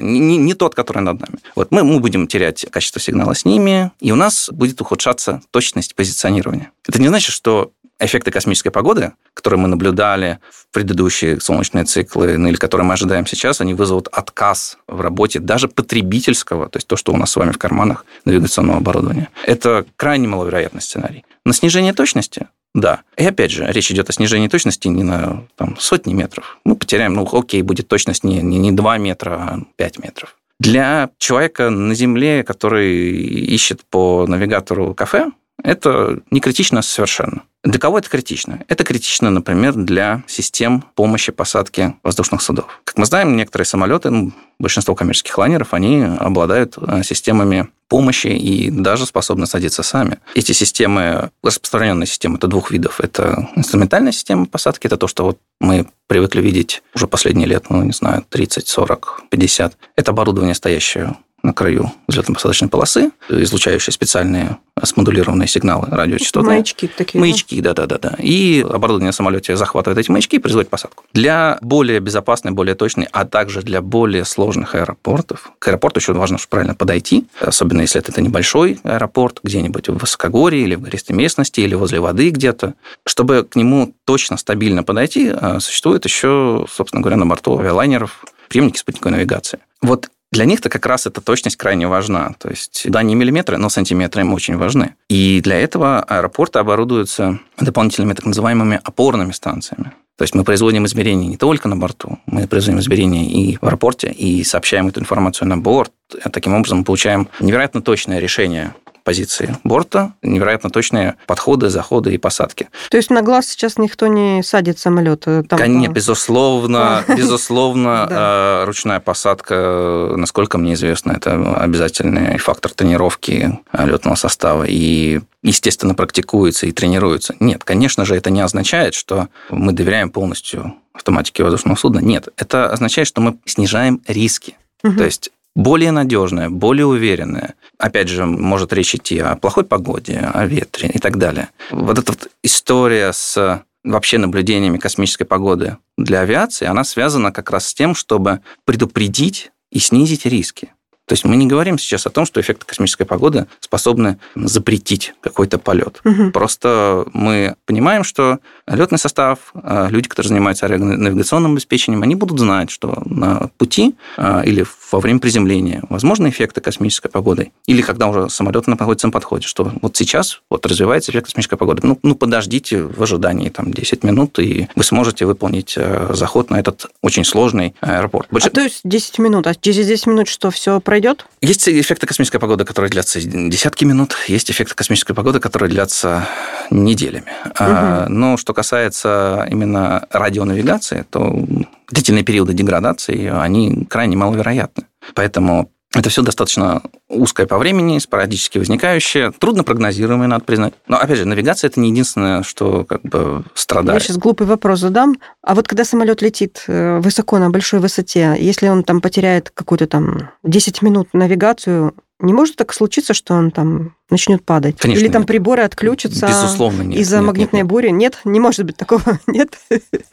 Не, 0.00 0.36
не 0.36 0.54
тот, 0.54 0.74
который 0.74 1.02
над 1.02 1.20
нами. 1.20 1.38
Вот 1.54 1.70
мы, 1.70 1.84
мы 1.84 2.00
будем 2.00 2.26
терять 2.26 2.66
качество 2.70 3.00
сигнала 3.00 3.34
с 3.34 3.44
ними, 3.44 3.92
и 4.00 4.10
у 4.10 4.16
нас 4.16 4.50
будет 4.50 4.80
ухудшаться 4.80 5.42
точность 5.52 5.94
позиционирования. 5.94 6.72
Это 6.86 7.00
не 7.00 7.08
значит, 7.08 7.32
что 7.32 7.72
эффекты 8.00 8.30
космической 8.30 8.70
погоды, 8.70 9.12
которые 9.34 9.60
мы 9.60 9.68
наблюдали 9.68 10.38
в 10.50 10.66
предыдущие 10.72 11.40
солнечные 11.40 11.84
циклы, 11.84 12.36
ну, 12.36 12.48
или 12.48 12.56
которые 12.56 12.86
мы 12.86 12.94
ожидаем 12.94 13.26
сейчас, 13.26 13.60
они 13.60 13.74
вызовут 13.74 14.08
отказ 14.08 14.78
в 14.88 15.00
работе 15.00 15.38
даже 15.38 15.68
потребительского, 15.68 16.68
то 16.68 16.78
есть 16.78 16.88
то, 16.88 16.96
что 16.96 17.12
у 17.12 17.16
нас 17.16 17.30
с 17.30 17.36
вами 17.36 17.52
в 17.52 17.58
карманах 17.58 18.04
навигационного 18.24 18.78
оборудования. 18.78 19.28
Это 19.44 19.84
крайне 19.96 20.26
маловероятный 20.26 20.80
сценарий. 20.80 21.24
На 21.44 21.52
снижение 21.52 21.92
точности 21.92 22.48
да. 22.74 23.02
И 23.16 23.24
опять 23.24 23.50
же, 23.50 23.66
речь 23.66 23.90
идет 23.90 24.08
о 24.10 24.12
снижении 24.12 24.48
точности 24.48 24.88
не 24.88 25.02
на 25.02 25.44
там, 25.56 25.76
сотни 25.78 26.12
метров. 26.12 26.58
Мы 26.64 26.76
потеряем, 26.76 27.14
ну, 27.14 27.28
окей, 27.30 27.62
будет 27.62 27.88
точность 27.88 28.24
не, 28.24 28.40
не, 28.42 28.58
не 28.58 28.72
2 28.72 28.98
метра, 28.98 29.30
а 29.30 29.58
5 29.76 29.98
метров. 29.98 30.36
Для 30.60 31.10
человека 31.18 31.70
на 31.70 31.94
Земле, 31.94 32.44
который 32.44 33.16
ищет 33.16 33.80
по 33.88 34.26
навигатору 34.28 34.94
кафе, 34.94 35.30
это 35.62 36.20
не 36.30 36.40
критично 36.40 36.82
совершенно. 36.82 37.42
Для 37.62 37.78
кого 37.78 37.98
это 37.98 38.08
критично? 38.08 38.62
Это 38.68 38.84
критично, 38.84 39.30
например, 39.30 39.74
для 39.74 40.22
систем 40.26 40.84
помощи 40.94 41.32
посадки 41.32 41.94
воздушных 42.02 42.40
судов. 42.40 42.66
Как 42.84 42.96
мы 42.96 43.04
знаем, 43.04 43.36
некоторые 43.36 43.66
самолеты, 43.66 44.10
ну, 44.10 44.32
большинство 44.58 44.94
коммерческих 44.94 45.36
лайнеров, 45.36 45.74
они 45.74 46.02
обладают 46.02 46.78
э, 46.78 47.02
системами 47.02 47.68
помощи 47.90 48.28
и 48.28 48.70
даже 48.70 49.04
способны 49.04 49.46
садиться 49.46 49.82
сами. 49.82 50.18
Эти 50.34 50.52
системы, 50.52 51.30
распространенные 51.42 52.06
системы, 52.06 52.36
это 52.36 52.46
двух 52.46 52.70
видов. 52.70 53.00
Это 53.00 53.50
инструментальная 53.56 54.12
система 54.12 54.46
посадки, 54.46 54.86
это 54.86 54.96
то, 54.96 55.08
что 55.08 55.24
вот 55.24 55.38
мы 55.60 55.86
привыкли 56.06 56.40
видеть 56.40 56.82
уже 56.94 57.06
последние 57.08 57.48
лет, 57.48 57.68
ну, 57.68 57.82
не 57.82 57.92
знаю, 57.92 58.24
30, 58.30 58.66
40, 58.66 59.24
50. 59.28 59.76
Это 59.96 60.10
оборудование, 60.12 60.54
стоящее 60.54 61.16
на 61.42 61.52
краю 61.52 61.92
взлетно-посадочной 62.06 62.68
полосы, 62.68 63.10
излучающие 63.28 63.92
специальные 63.92 64.58
смодулированные 64.84 65.48
сигналы 65.48 65.86
радиочастоты. 65.90 66.46
Маячки 66.46 66.86
такие. 66.88 67.20
Маячки, 67.20 67.60
да-да-да. 67.60 68.16
И 68.18 68.60
оборудование 68.60 69.08
на 69.08 69.12
самолете 69.12 69.56
захватывает 69.56 69.98
эти 69.98 70.10
маячки 70.10 70.36
и 70.36 70.38
производит 70.38 70.70
посадку. 70.70 71.04
Для 71.12 71.58
более 71.62 72.00
безопасной, 72.00 72.52
более 72.52 72.74
точной, 72.74 73.08
а 73.12 73.24
также 73.24 73.62
для 73.62 73.82
более 73.82 74.24
сложных 74.24 74.74
аэропортов, 74.74 75.52
к 75.58 75.68
аэропорту 75.68 76.00
еще 76.00 76.12
важно 76.12 76.38
правильно 76.48 76.74
подойти, 76.74 77.26
особенно 77.40 77.82
если 77.82 78.00
это 78.00 78.20
небольшой 78.20 78.80
аэропорт, 78.82 79.40
где-нибудь 79.42 79.88
в 79.88 79.98
высокогорье 79.98 80.62
или 80.62 80.74
в 80.74 80.80
гористой 80.80 81.14
местности, 81.14 81.60
или 81.60 81.74
возле 81.74 82.00
воды 82.00 82.30
где-то. 82.30 82.74
Чтобы 83.06 83.44
к 83.44 83.56
нему 83.56 83.94
точно, 84.04 84.36
стабильно 84.36 84.82
подойти, 84.82 85.28
а, 85.28 85.60
существует 85.60 86.04
еще, 86.04 86.66
собственно 86.70 87.02
говоря, 87.02 87.16
на 87.16 87.26
борту 87.26 87.58
авиалайнеров 87.58 88.24
приемники 88.48 88.78
спутниковой 88.78 89.16
навигации. 89.16 89.60
Вот 89.80 90.10
для 90.32 90.44
них-то 90.44 90.68
как 90.68 90.86
раз 90.86 91.06
эта 91.06 91.20
точность 91.20 91.56
крайне 91.56 91.88
важна. 91.88 92.34
То 92.38 92.48
есть, 92.48 92.82
да, 92.88 93.02
не 93.02 93.14
миллиметры, 93.14 93.56
но 93.56 93.68
сантиметры 93.68 94.22
им 94.22 94.32
очень 94.32 94.56
важны. 94.56 94.94
И 95.08 95.40
для 95.42 95.58
этого 95.58 96.00
аэропорты 96.00 96.58
оборудуются 96.58 97.40
дополнительными 97.58 98.14
так 98.14 98.26
называемыми 98.26 98.80
опорными 98.82 99.32
станциями. 99.32 99.92
То 100.16 100.22
есть 100.24 100.34
мы 100.34 100.44
производим 100.44 100.84
измерения 100.84 101.26
не 101.26 101.38
только 101.38 101.66
на 101.66 101.76
борту, 101.76 102.18
мы 102.26 102.46
производим 102.46 102.78
измерения 102.80 103.24
и 103.24 103.56
в 103.56 103.64
аэропорте, 103.64 104.10
и 104.10 104.44
сообщаем 104.44 104.88
эту 104.88 105.00
информацию 105.00 105.48
на 105.48 105.56
борт. 105.56 105.92
Таким 106.30 106.54
образом, 106.54 106.78
мы 106.78 106.84
получаем 106.84 107.28
невероятно 107.40 107.80
точное 107.80 108.18
решение 108.18 108.74
позиции 109.10 109.56
борта, 109.64 110.12
невероятно 110.22 110.70
точные 110.70 111.16
подходы, 111.26 111.68
заходы 111.68 112.14
и 112.14 112.18
посадки. 112.18 112.68
То 112.90 112.96
есть 112.96 113.10
на 113.10 113.22
глаз 113.22 113.48
сейчас 113.48 113.76
никто 113.76 114.06
не 114.06 114.40
садит 114.44 114.78
самолет? 114.78 115.24
Э, 115.26 115.42
там 115.42 115.58
Конечно, 115.58 115.92
безусловно, 115.92 117.04
безусловно, 117.16 118.06
э, 118.08 118.64
ручная 118.66 119.00
посадка, 119.00 120.14
насколько 120.16 120.58
мне 120.58 120.74
известно, 120.74 121.10
это 121.10 121.56
обязательный 121.56 122.38
фактор 122.38 122.72
тренировки 122.72 123.58
э, 123.72 123.86
летного 123.86 124.14
состава 124.14 124.62
и 124.68 125.18
естественно, 125.42 125.96
практикуется 125.96 126.66
и 126.66 126.70
тренируется. 126.70 127.34
Нет, 127.40 127.64
конечно 127.64 128.04
же, 128.04 128.14
это 128.14 128.30
не 128.30 128.42
означает, 128.42 128.94
что 128.94 129.26
мы 129.50 129.72
доверяем 129.72 130.10
полностью 130.10 130.74
автоматике 130.92 131.42
воздушного 131.42 131.74
судна. 131.74 131.98
Нет, 131.98 132.28
это 132.36 132.70
означает, 132.70 133.08
что 133.08 133.20
мы 133.20 133.38
снижаем 133.44 134.02
риски. 134.06 134.56
Угу. 134.84 134.94
То 134.94 135.04
есть 135.04 135.32
более 135.54 135.90
надежная, 135.90 136.48
более 136.48 136.86
уверенная. 136.86 137.54
Опять 137.78 138.08
же, 138.08 138.24
может 138.26 138.72
речь 138.72 138.94
идти 138.94 139.18
о 139.18 139.36
плохой 139.36 139.64
погоде, 139.64 140.18
о 140.18 140.46
ветре 140.46 140.90
и 140.90 140.98
так 140.98 141.18
далее. 141.18 141.48
Вот 141.70 141.98
эта 141.98 142.12
вот 142.12 142.28
история 142.42 143.12
с 143.12 143.64
вообще 143.82 144.18
наблюдениями 144.18 144.78
космической 144.78 145.24
погоды 145.24 145.78
для 145.96 146.20
авиации, 146.20 146.66
она 146.66 146.84
связана 146.84 147.32
как 147.32 147.50
раз 147.50 147.68
с 147.68 147.74
тем, 147.74 147.94
чтобы 147.94 148.40
предупредить 148.64 149.50
и 149.70 149.78
снизить 149.78 150.26
риски. 150.26 150.72
То 151.10 151.14
есть 151.14 151.24
мы 151.24 151.34
не 151.34 151.48
говорим 151.48 151.76
сейчас 151.76 152.06
о 152.06 152.10
том, 152.10 152.24
что 152.24 152.40
эффекты 152.40 152.64
космической 152.64 153.02
погоды 153.02 153.48
способны 153.58 154.18
запретить 154.36 155.12
какой-то 155.20 155.58
полет. 155.58 156.00
Угу. 156.04 156.30
Просто 156.30 157.04
мы 157.12 157.56
понимаем, 157.66 158.04
что 158.04 158.38
летный 158.68 158.96
состав, 158.96 159.50
а, 159.54 159.88
люди, 159.88 160.08
которые 160.08 160.28
занимаются 160.28 160.68
навигационным 160.68 161.54
обеспечением, 161.54 162.04
они 162.04 162.14
будут 162.14 162.38
знать, 162.38 162.70
что 162.70 163.02
на 163.06 163.50
пути 163.58 163.96
а, 164.16 164.42
или 164.42 164.64
во 164.92 165.00
время 165.00 165.18
приземления 165.18 165.82
возможны 165.90 166.28
эффекты 166.28 166.60
космической 166.60 167.08
погоды. 167.08 167.50
Или 167.66 167.82
когда 167.82 168.06
уже 168.06 168.30
самолет 168.30 168.68
находится 168.68 169.08
на 169.08 169.12
подходе, 169.12 169.48
что 169.48 169.72
вот 169.82 169.96
сейчас 169.96 170.42
вот 170.48 170.64
развивается 170.64 171.10
эффект 171.10 171.26
космической 171.26 171.56
погоды. 171.56 171.80
Ну, 171.82 171.98
ну 172.04 172.14
подождите 172.14 172.84
в 172.84 173.02
ожидании 173.02 173.48
там 173.48 173.72
10 173.72 174.04
минут, 174.04 174.38
и 174.38 174.68
вы 174.76 174.84
сможете 174.84 175.26
выполнить 175.26 175.74
э, 175.76 176.12
заход 176.14 176.50
на 176.50 176.60
этот 176.60 176.86
очень 177.02 177.24
сложный 177.24 177.74
аэропорт. 177.80 178.28
Больше... 178.30 178.46
А 178.46 178.50
то 178.52 178.60
есть 178.60 178.82
10 178.84 179.18
минут, 179.18 179.48
а 179.48 179.56
через 179.56 179.88
10 179.88 180.06
минут 180.06 180.28
что, 180.28 180.52
все 180.52 180.78
пройдет? 180.78 180.99
Есть 181.40 181.68
эффекты 181.68 182.06
космической 182.06 182.38
погоды, 182.38 182.64
которые 182.64 182.90
длятся 182.90 183.20
десятки 183.20 183.84
минут, 183.84 184.16
есть 184.28 184.50
эффекты 184.50 184.74
космической 184.74 185.14
погоды, 185.14 185.40
которые 185.40 185.70
длятся 185.70 186.28
неделями. 186.70 187.26
Угу. 187.58 188.12
Но 188.12 188.36
что 188.36 188.54
касается 188.54 189.46
именно 189.50 190.06
радионавигации, 190.10 191.04
то 191.10 191.44
длительные 191.90 192.24
периоды 192.24 192.52
деградации, 192.52 193.28
они 193.28 193.86
крайне 193.88 194.16
маловероятны. 194.16 194.84
Поэтому 195.14 195.70
Это 195.92 196.08
все 196.08 196.22
достаточно 196.22 196.82
узкое 197.08 197.46
по 197.46 197.58
времени, 197.58 197.98
спорадически 197.98 198.58
возникающее, 198.58 199.32
трудно 199.32 199.64
прогнозируемое, 199.64 200.28
надо 200.28 200.44
признать. 200.44 200.74
Но, 200.86 200.98
опять 200.98 201.18
же, 201.18 201.24
навигация– 201.24 201.68
это 201.70 201.80
не 201.80 201.90
единственное, 201.90 202.44
что 202.44 202.84
как 202.84 203.02
бы 203.02 203.42
страдает. 203.54 204.00
Я 204.00 204.06
сейчас 204.06 204.16
глупый 204.16 204.46
вопрос 204.46 204.78
задам. 204.78 205.16
А 205.42 205.56
вот 205.56 205.66
когда 205.66 205.84
самолет 205.84 206.22
летит 206.22 206.62
э, 206.68 207.00
высоко 207.00 207.38
на 207.38 207.50
большой 207.50 207.80
высоте, 207.80 208.36
если 208.38 208.68
он 208.68 208.84
там 208.84 209.00
потеряет 209.00 209.50
какую-то 209.50 209.88
там 209.88 210.30
10 210.44 210.80
минут 210.82 211.08
навигацию, 211.12 211.94
не 212.20 212.32
может 212.32 212.56
так 212.56 212.72
случиться, 212.72 213.14
что 213.14 213.34
он 213.34 213.50
там 213.50 213.94
начнет 214.10 214.44
падать? 214.44 214.76
Конечно, 214.78 215.02
Или 215.02 215.10
там 215.10 215.22
нет. 215.22 215.28
приборы 215.28 215.62
отключатся 215.62 216.26
Безусловно, 216.26 216.82
нет. 216.82 217.00
из-за 217.00 217.16
Нет, 217.18 217.26
магнитной 217.26 217.60
нет, 217.60 217.68
бури? 217.68 217.88
Нет, 217.90 218.20
не 218.24 218.40
может 218.40 218.64
быть 218.64 218.76
такого, 218.76 219.02
нет? 219.26 219.58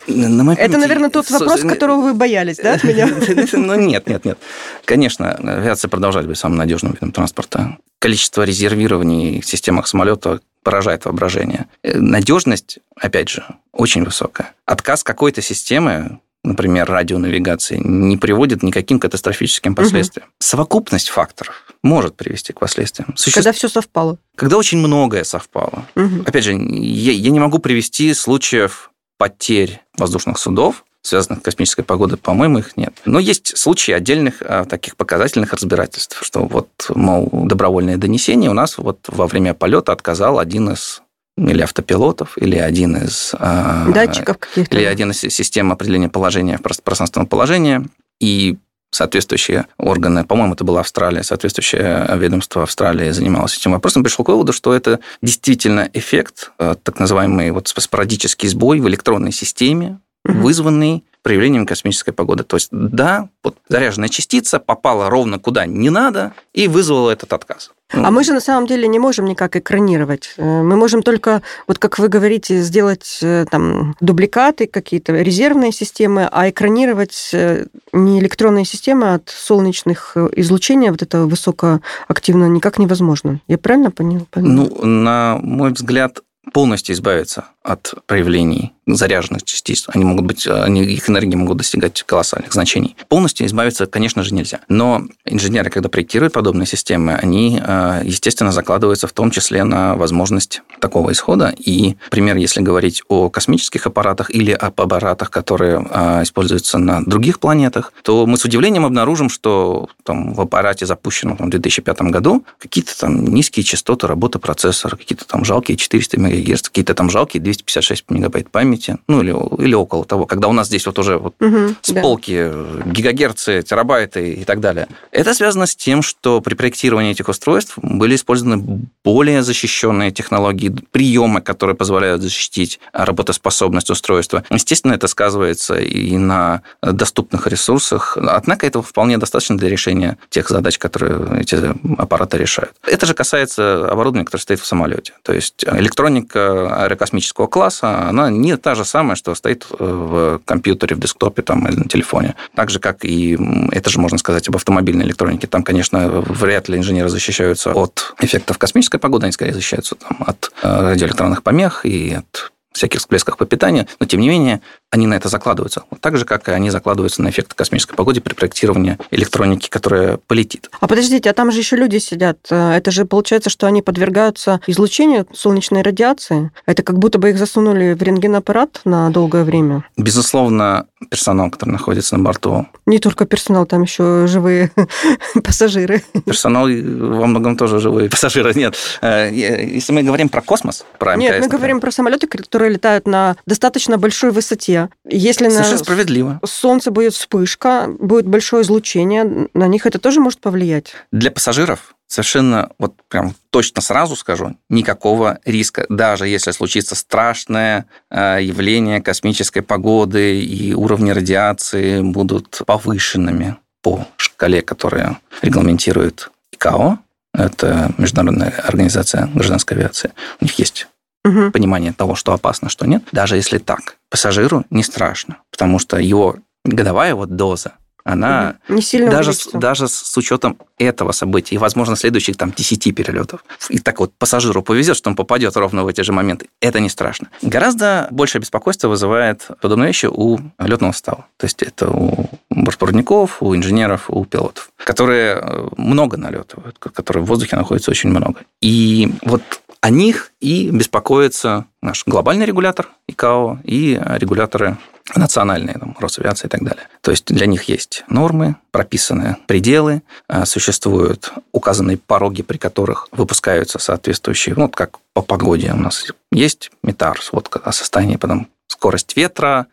На 0.07 0.43
моей 0.43 0.57
Это, 0.59 0.77
наверное, 0.77 1.09
тот 1.09 1.29
вопрос, 1.29 1.61
которого 1.61 2.01
вы 2.01 2.13
боялись, 2.13 2.57
да, 2.57 2.73
от 2.73 2.83
меня? 2.83 3.09
Ну, 3.53 3.75
нет, 3.75 4.07
нет, 4.07 4.25
нет. 4.25 4.37
Конечно, 4.85 5.31
авиация 5.33 5.89
продолжает 5.89 6.27
быть 6.27 6.37
самым 6.37 6.57
надежным 6.57 6.93
видом 6.93 7.11
транспорта. 7.11 7.77
Количество 7.99 8.43
резервирований 8.43 9.41
в 9.41 9.45
системах 9.45 9.87
самолета 9.87 10.39
поражает 10.63 11.05
воображение. 11.05 11.67
Э, 11.83 11.97
Надежность, 11.97 12.79
опять 12.95 13.29
же, 13.29 13.43
очень 13.71 14.03
высокая. 14.03 14.53
Отказ 14.65 15.03
какой-то 15.03 15.41
системы, 15.41 16.19
например, 16.43 16.89
радионавигации, 16.89 17.77
не 17.83 18.17
приводит 18.17 18.63
ни 18.63 18.71
к 18.71 18.73
каким 18.73 18.99
катастрофическим 18.99 19.75
последствиям. 19.75 20.27
Совокупность 20.39 21.09
факторов 21.09 21.66
может 21.83 22.15
привести 22.15 22.53
к 22.53 22.59
последствиям. 22.59 23.13
Суще- 23.15 23.35
Когда 23.35 23.51
все 23.51 23.69
совпало. 23.69 24.17
Когда 24.35 24.57
очень 24.57 24.77
многое 24.79 25.23
совпало. 25.23 25.85
Мгм. 25.95 26.23
Опять 26.25 26.43
же, 26.43 26.53
я, 26.53 27.11
я 27.11 27.29
не 27.29 27.39
могу 27.39 27.59
привести 27.59 28.13
случаев 28.13 28.91
потерь 29.17 29.81
воздушных 29.97 30.37
судов, 30.37 30.83
связанных 31.01 31.39
с 31.39 31.43
космической 31.43 31.83
погодой, 31.83 32.17
по-моему, 32.17 32.59
их 32.59 32.75
нет. 32.77 32.93
Но 33.05 33.19
есть 33.19 33.57
случаи 33.57 33.91
отдельных 33.93 34.41
а, 34.41 34.65
таких 34.65 34.95
показательных 34.97 35.53
разбирательств, 35.53 36.19
что 36.21 36.45
вот, 36.45 36.69
мол, 36.89 37.29
добровольное 37.31 37.97
донесение 37.97 38.49
у 38.49 38.53
нас 38.53 38.77
вот 38.77 38.99
во 39.07 39.25
время 39.27 39.53
полета 39.53 39.91
отказал 39.93 40.37
один 40.39 40.69
из 40.71 41.01
или 41.37 41.61
автопилотов, 41.61 42.35
или 42.39 42.57
один 42.57 42.97
из... 42.97 43.31
а, 43.37 43.87
Датчиков 43.91 44.37
каких-то. 44.39 44.75
или 44.75 44.83
один 44.85 45.11
из 45.11 45.19
систем 45.19 45.71
определения 45.71 46.09
положения, 46.09 46.57
прост- 46.57 46.81
пространственного 46.83 47.27
положения, 47.27 47.85
и 48.19 48.57
соответствующие 48.91 49.67
органы, 49.77 50.23
по-моему, 50.23 50.53
это 50.53 50.63
была 50.63 50.81
Австралия, 50.81 51.23
соответствующее 51.23 52.07
ведомство 52.15 52.63
Австралии 52.63 53.11
занималось 53.11 53.57
этим 53.57 53.71
вопросом, 53.71 54.03
пришел 54.03 54.25
к 54.25 54.29
выводу, 54.29 54.53
что 54.53 54.73
это 54.73 54.99
действительно 55.21 55.89
эффект, 55.93 56.51
э, 56.59 56.75
так 56.81 56.99
называемый 56.99 57.51
вот 57.51 57.67
спорадический 57.67 58.47
сбой 58.49 58.79
в 58.79 58.87
электронной 58.87 59.31
системе, 59.31 59.99
вызванный 60.23 61.03
проявлением 61.21 61.65
космической 61.65 62.11
погоды. 62.11 62.43
То 62.43 62.57
есть, 62.57 62.69
да, 62.71 63.29
вот 63.43 63.57
заряженная 63.69 64.09
частица 64.09 64.59
попала 64.59 65.09
ровно 65.09 65.39
куда 65.39 65.65
не 65.65 65.89
надо 65.89 66.33
и 66.53 66.67
вызвала 66.67 67.11
этот 67.11 67.33
отказ. 67.33 67.71
А 67.91 68.11
мы 68.11 68.23
же 68.23 68.33
на 68.33 68.41
самом 68.41 68.67
деле 68.67 68.87
не 68.87 68.99
можем 68.99 69.25
никак 69.25 69.55
экранировать. 69.55 70.33
Э, 70.37 70.61
Мы 70.61 70.75
можем 70.75 71.01
только, 71.03 71.41
вот 71.67 71.79
как 71.79 71.99
вы 71.99 72.09
говорите, 72.09 72.61
сделать 72.61 73.19
э, 73.21 73.45
там 73.49 73.95
дубликаты, 74.01 74.67
какие-то 74.67 75.13
резервные 75.13 75.71
системы, 75.71 76.27
а 76.29 76.49
экранировать 76.49 77.29
э, 77.33 77.67
не 77.93 78.19
электронные 78.19 78.65
системы 78.65 79.13
от 79.13 79.29
солнечных 79.29 80.17
излучения, 80.35 80.91
вот 80.91 81.01
это 81.01 81.25
высокоактивно, 81.25 82.45
никак 82.47 82.77
невозможно. 82.77 83.39
Я 83.47 83.57
правильно 83.57 83.91
понял? 83.91 84.27
Ну, 84.35 84.85
на 84.85 85.39
мой 85.41 85.71
взгляд, 85.71 86.19
полностью 86.53 86.95
избавиться 86.95 87.45
от 87.63 87.93
проявлений 88.05 88.73
заряженных 88.85 89.43
частиц. 89.43 89.85
Они 89.89 90.05
могут 90.05 90.25
быть, 90.25 90.47
они, 90.47 90.83
их 90.83 91.09
энергии 91.09 91.35
могут 91.35 91.57
достигать 91.57 92.03
колоссальных 92.03 92.53
значений. 92.53 92.95
Полностью 93.09 93.45
избавиться, 93.45 93.85
конечно 93.85 94.23
же, 94.23 94.33
нельзя. 94.33 94.61
Но 94.69 95.03
инженеры, 95.25 95.69
когда 95.69 95.89
проектируют 95.89 96.33
подобные 96.33 96.65
системы, 96.65 97.13
они, 97.13 97.59
э, 97.61 98.01
естественно, 98.05 98.51
закладываются 98.51 99.07
в 99.07 99.13
том 99.13 99.31
числе 99.31 99.63
на 99.63 99.95
возможность 99.95 100.61
такого 100.79 101.11
исхода. 101.11 101.53
И, 101.57 101.95
например, 102.05 102.37
если 102.37 102.61
говорить 102.61 103.03
о 103.07 103.29
космических 103.29 103.85
аппаратах 103.87 104.33
или 104.33 104.51
об 104.51 104.79
аппаратах, 104.79 105.31
которые 105.31 105.85
э, 105.89 106.23
используются 106.23 106.77
на 106.77 107.03
других 107.03 107.39
планетах, 107.39 107.93
то 108.03 108.25
мы 108.25 108.37
с 108.37 108.45
удивлением 108.45 108.85
обнаружим, 108.85 109.29
что 109.29 109.89
там, 110.03 110.33
в 110.33 110.41
аппарате, 110.41 110.85
запущенном 110.85 111.37
там, 111.37 111.47
в 111.47 111.49
2005 111.51 112.01
году, 112.03 112.43
какие-то 112.59 112.97
там 112.97 113.25
низкие 113.25 113.63
частоты 113.63 114.07
работы 114.07 114.39
процессора, 114.39 114.95
какие-то 114.95 115.25
там 115.27 115.45
жалкие 115.45 115.77
400 115.77 116.19
МГц, 116.19 116.61
какие-то 116.63 116.93
там 116.93 117.09
жалкие 117.09 117.41
256 117.41 118.05
мегабайт 118.09 118.49
памяти, 118.49 118.97
ну 119.07 119.21
или, 119.21 119.31
или 119.63 119.73
около 119.73 120.05
того, 120.05 120.25
когда 120.25 120.47
у 120.47 120.53
нас 120.53 120.67
здесь 120.67 120.85
вот 120.85 120.99
уже 120.99 121.17
вот 121.17 121.35
Мгм, 121.39 121.77
с 121.81 121.91
да. 121.91 122.01
полки 122.01 122.51
гигагерцы, 122.85 123.61
терабайты 123.61 124.33
и 124.33 124.43
так 124.43 124.59
далее. 124.59 124.87
Это 125.11 125.33
связано 125.33 125.65
с 125.65 125.75
тем, 125.75 126.01
что 126.01 126.41
при 126.41 126.55
проектировании 126.55 127.11
этих 127.11 127.29
устройств 127.29 127.77
были 127.77 128.15
использованы 128.15 128.81
более 129.03 129.43
защищенные 129.43 130.11
технологии, 130.11 130.66
приемы, 130.69 131.41
которые 131.41 131.75
позволяют 131.75 132.21
защитить 132.21 132.79
работоспособность 132.93 133.89
устройства. 133.89 134.43
Естественно, 134.49 134.93
это 134.93 135.07
сказывается 135.07 135.75
и 135.75 136.17
на 136.17 136.61
доступных 136.81 137.47
ресурсах, 137.47 138.17
однако 138.17 138.65
этого 138.65 138.83
вполне 138.83 139.17
достаточно 139.17 139.57
для 139.57 139.69
решения 139.69 140.17
тех 140.29 140.49
задач, 140.49 140.77
которые 140.77 141.41
эти 141.41 141.57
аппараты 141.99 142.37
решают. 142.37 142.73
Это 142.85 143.05
же 143.05 143.13
касается 143.13 143.89
оборудования, 143.89 144.25
которое 144.25 144.41
стоит 144.41 144.59
в 144.59 144.65
самолете. 144.65 145.13
То 145.23 145.33
есть 145.33 145.63
электроника 145.65 146.83
аэрокосмического 146.83 147.47
класса, 147.47 148.07
она 148.07 148.29
не 148.29 148.57
та 148.57 148.75
же 148.75 148.85
самая, 148.85 149.15
что 149.15 149.33
стоит 149.35 149.65
в 149.69 150.41
компьютере, 150.45 150.95
в 150.95 150.99
десктопе 150.99 151.41
там, 151.41 151.67
или 151.67 151.75
на 151.75 151.85
телефоне. 151.85 152.35
Так 152.55 152.69
же, 152.69 152.79
как 152.79 153.05
и 153.05 153.37
это 153.71 153.89
же 153.89 153.99
можно 153.99 154.17
сказать 154.17 154.47
об 154.49 154.55
автомобильной 154.55 155.05
электронике. 155.05 155.47
Там, 155.47 155.63
конечно, 155.63 156.09
вряд 156.21 156.69
ли 156.69 156.77
инженеры 156.77 157.09
защищаются 157.09 157.71
от 157.71 158.13
эффектов 158.19 158.57
космической 158.57 158.97
погоды, 158.97 159.25
они 159.25 159.31
скорее 159.31 159.53
защищаются 159.53 159.95
там, 159.95 160.17
от 160.25 160.51
радиоэлектронных 160.61 161.43
помех 161.43 161.85
и 161.85 162.13
от 162.13 162.51
всяких 162.71 162.99
всплесках 162.99 163.37
по 163.37 163.45
питанию, 163.45 163.87
но 163.99 164.05
тем 164.05 164.21
не 164.21 164.29
менее 164.29 164.61
они 164.91 165.05
на 165.05 165.15
это 165.15 165.27
закладываются. 165.29 165.83
Вот 165.91 165.99
так 165.99 166.17
же, 166.17 166.23
как 166.25 166.47
и 166.47 166.51
они 166.51 166.69
закладываются 166.69 167.21
на 167.21 167.29
эффекты 167.29 167.55
космической 167.55 167.95
погоды 167.95 168.21
при 168.21 168.33
проектировании 168.33 168.97
электроники, 169.11 169.69
которая 169.69 170.17
полетит. 170.27 170.69
А 170.79 170.87
подождите, 170.87 171.29
а 171.29 171.33
там 171.33 171.51
же 171.51 171.59
еще 171.59 171.75
люди 171.75 171.97
сидят. 171.97 172.37
Э, 172.49 172.73
Это 172.77 172.91
же 172.91 173.05
получается, 173.05 173.49
что 173.49 173.67
они 173.67 173.81
подвергаются 173.81 174.61
излучению 174.65 175.27
солнечной 175.33 175.81
радиации. 175.81 176.51
Это 176.65 176.83
как 176.83 176.99
будто 176.99 177.19
бы 177.19 177.29
их 177.31 177.37
засунули 177.37 177.93
в 177.93 178.01
рентгенаппарат 178.01 178.81
на 178.85 179.09
долгое 179.09 179.43
время. 179.43 179.83
Безусловно, 179.97 180.85
персонал, 181.09 181.51
который 181.51 181.71
находится 181.71 182.15
на 182.17 182.23
борту, 182.23 182.65
Не 182.85 182.99
только 182.99 183.25
персонал, 183.25 183.65
там 183.65 183.83
еще 183.83 184.25
живые 184.27 184.71
пассажиры. 185.43 186.01
персонал 186.25 186.67
во 186.67 187.27
многом 187.27 187.57
тоже 187.57 187.79
живые 187.79 188.09
пассажиры. 188.09 188.53
Нет, 188.53 188.75
Э, 189.01 189.29
если 189.33 189.91
мы 189.91 190.03
говорим 190.03 190.29
про 190.29 190.41
космос, 190.41 190.85
про 190.97 191.15
Нет, 191.17 191.31
МКС, 191.31 191.39
мы 191.39 191.45
например, 191.45 191.57
говорим 191.59 191.79
про 191.81 191.91
самолеты, 191.91 192.27
которые 192.27 192.71
летают 192.71 193.05
на 193.07 193.35
достаточно 193.45 193.97
большой 193.97 194.31
высоте. 194.31 194.76
Если 195.05 195.45
на 195.45 195.51
совершенно 195.51 195.77
справедливо. 195.77 196.39
Солнце 196.45 196.91
будет 196.91 197.13
вспышка, 197.13 197.87
будет 197.99 198.27
большое 198.27 198.63
излучение, 198.63 199.47
на 199.53 199.67
них 199.67 199.85
это 199.85 199.99
тоже 199.99 200.19
может 200.19 200.39
повлиять. 200.39 200.93
Для 201.11 201.31
пассажиров 201.31 201.95
совершенно, 202.07 202.69
вот 202.79 202.93
прям 203.09 203.35
точно 203.49 203.81
сразу 203.81 204.15
скажу, 204.15 204.55
никакого 204.69 205.39
риска. 205.45 205.85
Даже 205.89 206.27
если 206.27 206.51
случится 206.51 206.95
страшное 206.95 207.85
э, 208.09 208.39
явление 208.41 209.01
космической 209.01 209.61
погоды 209.61 210.41
и 210.41 210.73
уровни 210.73 211.11
радиации 211.11 212.01
будут 212.01 212.61
повышенными 212.65 213.57
по 213.81 214.07
шкале, 214.17 214.61
которая 214.61 215.19
регламентирует 215.41 216.31
ИКАО, 216.53 216.99
это 217.33 217.91
Международная 217.97 218.49
организация 218.65 219.27
гражданской 219.33 219.77
авиации, 219.77 220.11
у 220.41 220.45
них 220.45 220.57
есть 220.57 220.87
Мгм. 221.27 221.51
понимание 221.51 221.93
того, 221.93 222.15
что 222.15 222.33
опасно, 222.33 222.69
что 222.69 222.85
нет. 222.85 223.03
Даже 223.11 223.35
если 223.35 223.57
так, 223.57 223.97
пассажиру 224.09 224.65
не 224.69 224.83
страшно, 224.83 225.37
потому 225.51 225.79
что 225.79 225.97
его 225.97 226.37
годовая 226.63 227.15
вот 227.15 227.35
доза, 227.35 227.73
она 228.07 228.55
Не 228.69 228.81
сильно 228.81 229.11
даже, 229.11 229.33
с, 229.33 229.49
даже 229.51 229.89
с 229.89 230.17
учетом 230.17 230.57
этого 230.77 231.11
события 231.11 231.55
и, 231.55 231.57
возможно, 231.57 231.97
следующих 231.97 232.37
там 232.37 232.53
10 232.55 232.95
перелетов. 232.95 233.43
И 233.67 233.79
так 233.79 233.99
вот 233.99 234.13
пассажиру 234.17 234.61
повезет, 234.61 234.95
что 234.95 235.09
он 235.09 235.15
попадет 235.17 235.57
ровно 235.57 235.83
в 235.83 235.87
эти 235.87 236.01
же 236.01 236.13
моменты. 236.13 236.47
Это 236.61 236.79
не 236.79 236.87
страшно. 236.87 237.27
Гораздо 237.41 238.07
большее 238.11 238.39
беспокойство 238.39 238.87
вызывает 238.87 239.47
подобные 239.59 239.87
вещи 239.87 240.05
у 240.09 240.39
летного 240.57 240.93
состава. 240.93 241.25
То 241.35 241.45
есть 241.47 241.61
это 241.61 241.89
у 241.89 242.29
бортпроводников, 242.49 243.43
у 243.43 243.53
инженеров, 243.53 244.05
у 244.07 244.23
пилотов, 244.23 244.71
которые 244.77 245.41
э, 245.41 245.67
много 245.75 246.15
налетывают, 246.15 246.77
которые 246.79 247.23
в 247.23 247.27
воздухе 247.27 247.57
находятся 247.57 247.91
очень 247.91 248.09
много. 248.09 248.39
И 248.61 249.11
вот 249.23 249.41
о 249.87 249.89
них 249.89 250.33
и 250.41 250.69
беспокоится 250.69 251.65
наш 251.81 252.03
глобальный 252.05 252.45
регулятор 252.45 252.89
ИКАО 253.07 253.59
и 253.63 253.97
регуляторы 254.17 254.77
национальные, 255.15 255.77
там, 255.79 255.95
Росавиация 255.97 256.49
и 256.49 256.51
так 256.51 256.61
далее. 256.61 256.89
То 256.99 257.11
есть 257.11 257.27
для 257.27 257.45
них 257.45 257.69
есть 257.69 258.03
нормы, 258.09 258.57
прописаны 258.71 259.37
пределы, 259.47 260.01
а, 260.27 260.45
существуют 260.45 261.31
указанные 261.53 261.95
пороги, 261.95 262.41
при 262.41 262.57
которых 262.57 263.07
выпускаются 263.13 263.79
соответствующие, 263.79 264.55
ну, 264.55 264.63
вот 264.63 264.75
как 264.75 264.97
по 265.13 265.21
погоде 265.21 265.71
у 265.71 265.77
нас 265.77 266.11
есть 266.33 266.69
метар, 266.83 267.21
сводка 267.21 267.59
о 267.59 267.71
состоянии, 267.71 268.17
потом 268.17 268.49
скорость 268.67 269.15
ветра, 269.15 269.67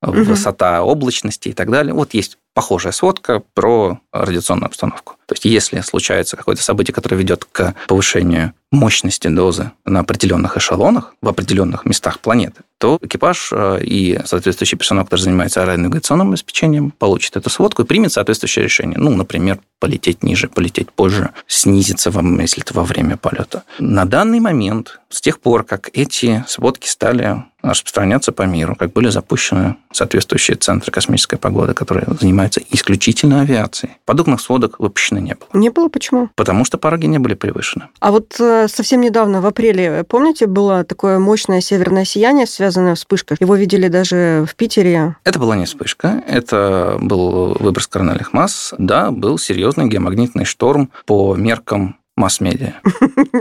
высота 0.00 0.82
облачности 0.82 1.50
и 1.50 1.52
так 1.52 1.70
далее. 1.70 1.92
Вот 1.92 2.14
есть 2.14 2.38
похожая 2.54 2.92
сводка 2.92 3.42
про 3.54 4.00
радиационную 4.12 4.66
обстановку. 4.66 5.14
То 5.26 5.34
есть, 5.34 5.44
если 5.44 5.80
случается 5.80 6.36
какое-то 6.36 6.62
событие, 6.62 6.92
которое 6.92 7.16
ведет 7.16 7.44
к 7.44 7.74
повышению 7.86 8.52
мощности 8.72 9.28
дозы 9.28 9.70
на 9.84 10.00
определенных 10.00 10.56
эшелонах, 10.56 11.14
в 11.22 11.28
определенных 11.28 11.84
местах 11.84 12.20
планеты, 12.20 12.62
то 12.78 12.98
экипаж 13.00 13.50
э, 13.52 13.80
и 13.82 14.18
соответствующий 14.24 14.78
персонал, 14.78 15.04
который 15.04 15.20
занимается 15.20 15.62
аэронавигационным 15.62 16.30
обеспечением, 16.30 16.92
получит 16.92 17.36
эту 17.36 17.50
сводку 17.50 17.82
и 17.82 17.84
примет 17.84 18.12
соответствующее 18.12 18.64
решение. 18.64 18.98
Ну, 18.98 19.14
например, 19.14 19.60
полететь 19.80 20.22
ниже, 20.22 20.48
полететь 20.48 20.90
позже, 20.90 21.30
снизиться, 21.46 22.10
вам, 22.10 22.40
если 22.40 22.62
это 22.62 22.74
во 22.74 22.84
время 22.84 23.16
полета. 23.16 23.64
На 23.78 24.04
данный 24.04 24.40
момент, 24.40 25.00
с 25.10 25.20
тех 25.20 25.40
пор, 25.40 25.64
как 25.64 25.90
эти 25.92 26.44
сводки 26.48 26.88
стали 26.88 27.44
распространяться 27.62 28.32
по 28.32 28.42
миру, 28.42 28.74
как 28.74 28.92
были 28.92 29.08
запущены 29.08 29.76
соответствующие 29.92 30.56
центры 30.56 30.90
космической 30.90 31.36
погоды, 31.36 31.74
которые 31.74 32.06
занимаются 32.18 32.39
исключительно 32.46 33.42
авиацией. 33.42 33.94
Подобных 34.04 34.40
сводок 34.40 34.78
выпущено 34.78 35.20
не 35.20 35.34
было. 35.34 35.48
Не 35.52 35.70
было 35.70 35.88
почему? 35.88 36.30
Потому 36.34 36.64
что 36.64 36.78
пороги 36.78 37.06
не 37.06 37.18
были 37.18 37.34
превышены. 37.34 37.88
А 38.00 38.10
вот 38.10 38.36
э, 38.40 38.68
совсем 38.68 39.00
недавно, 39.00 39.40
в 39.40 39.46
апреле, 39.46 40.04
помните, 40.04 40.46
было 40.46 40.84
такое 40.84 41.18
мощное 41.18 41.60
северное 41.60 42.04
сияние, 42.04 42.46
связанное 42.46 42.94
вспышкой? 42.94 43.36
Его 43.40 43.56
видели 43.56 43.88
даже 43.88 44.46
в 44.48 44.54
Питере. 44.56 45.16
Это 45.24 45.38
была 45.38 45.56
не 45.56 45.64
вспышка, 45.64 46.22
это 46.26 46.98
был 47.00 47.56
выброс 47.58 47.86
корональных 47.86 48.32
масс. 48.32 48.74
Да, 48.78 49.10
был 49.10 49.38
серьезный 49.38 49.88
геомагнитный 49.88 50.44
шторм 50.44 50.90
по 51.06 51.34
меркам 51.34 51.96
масс-медиа. 52.16 52.74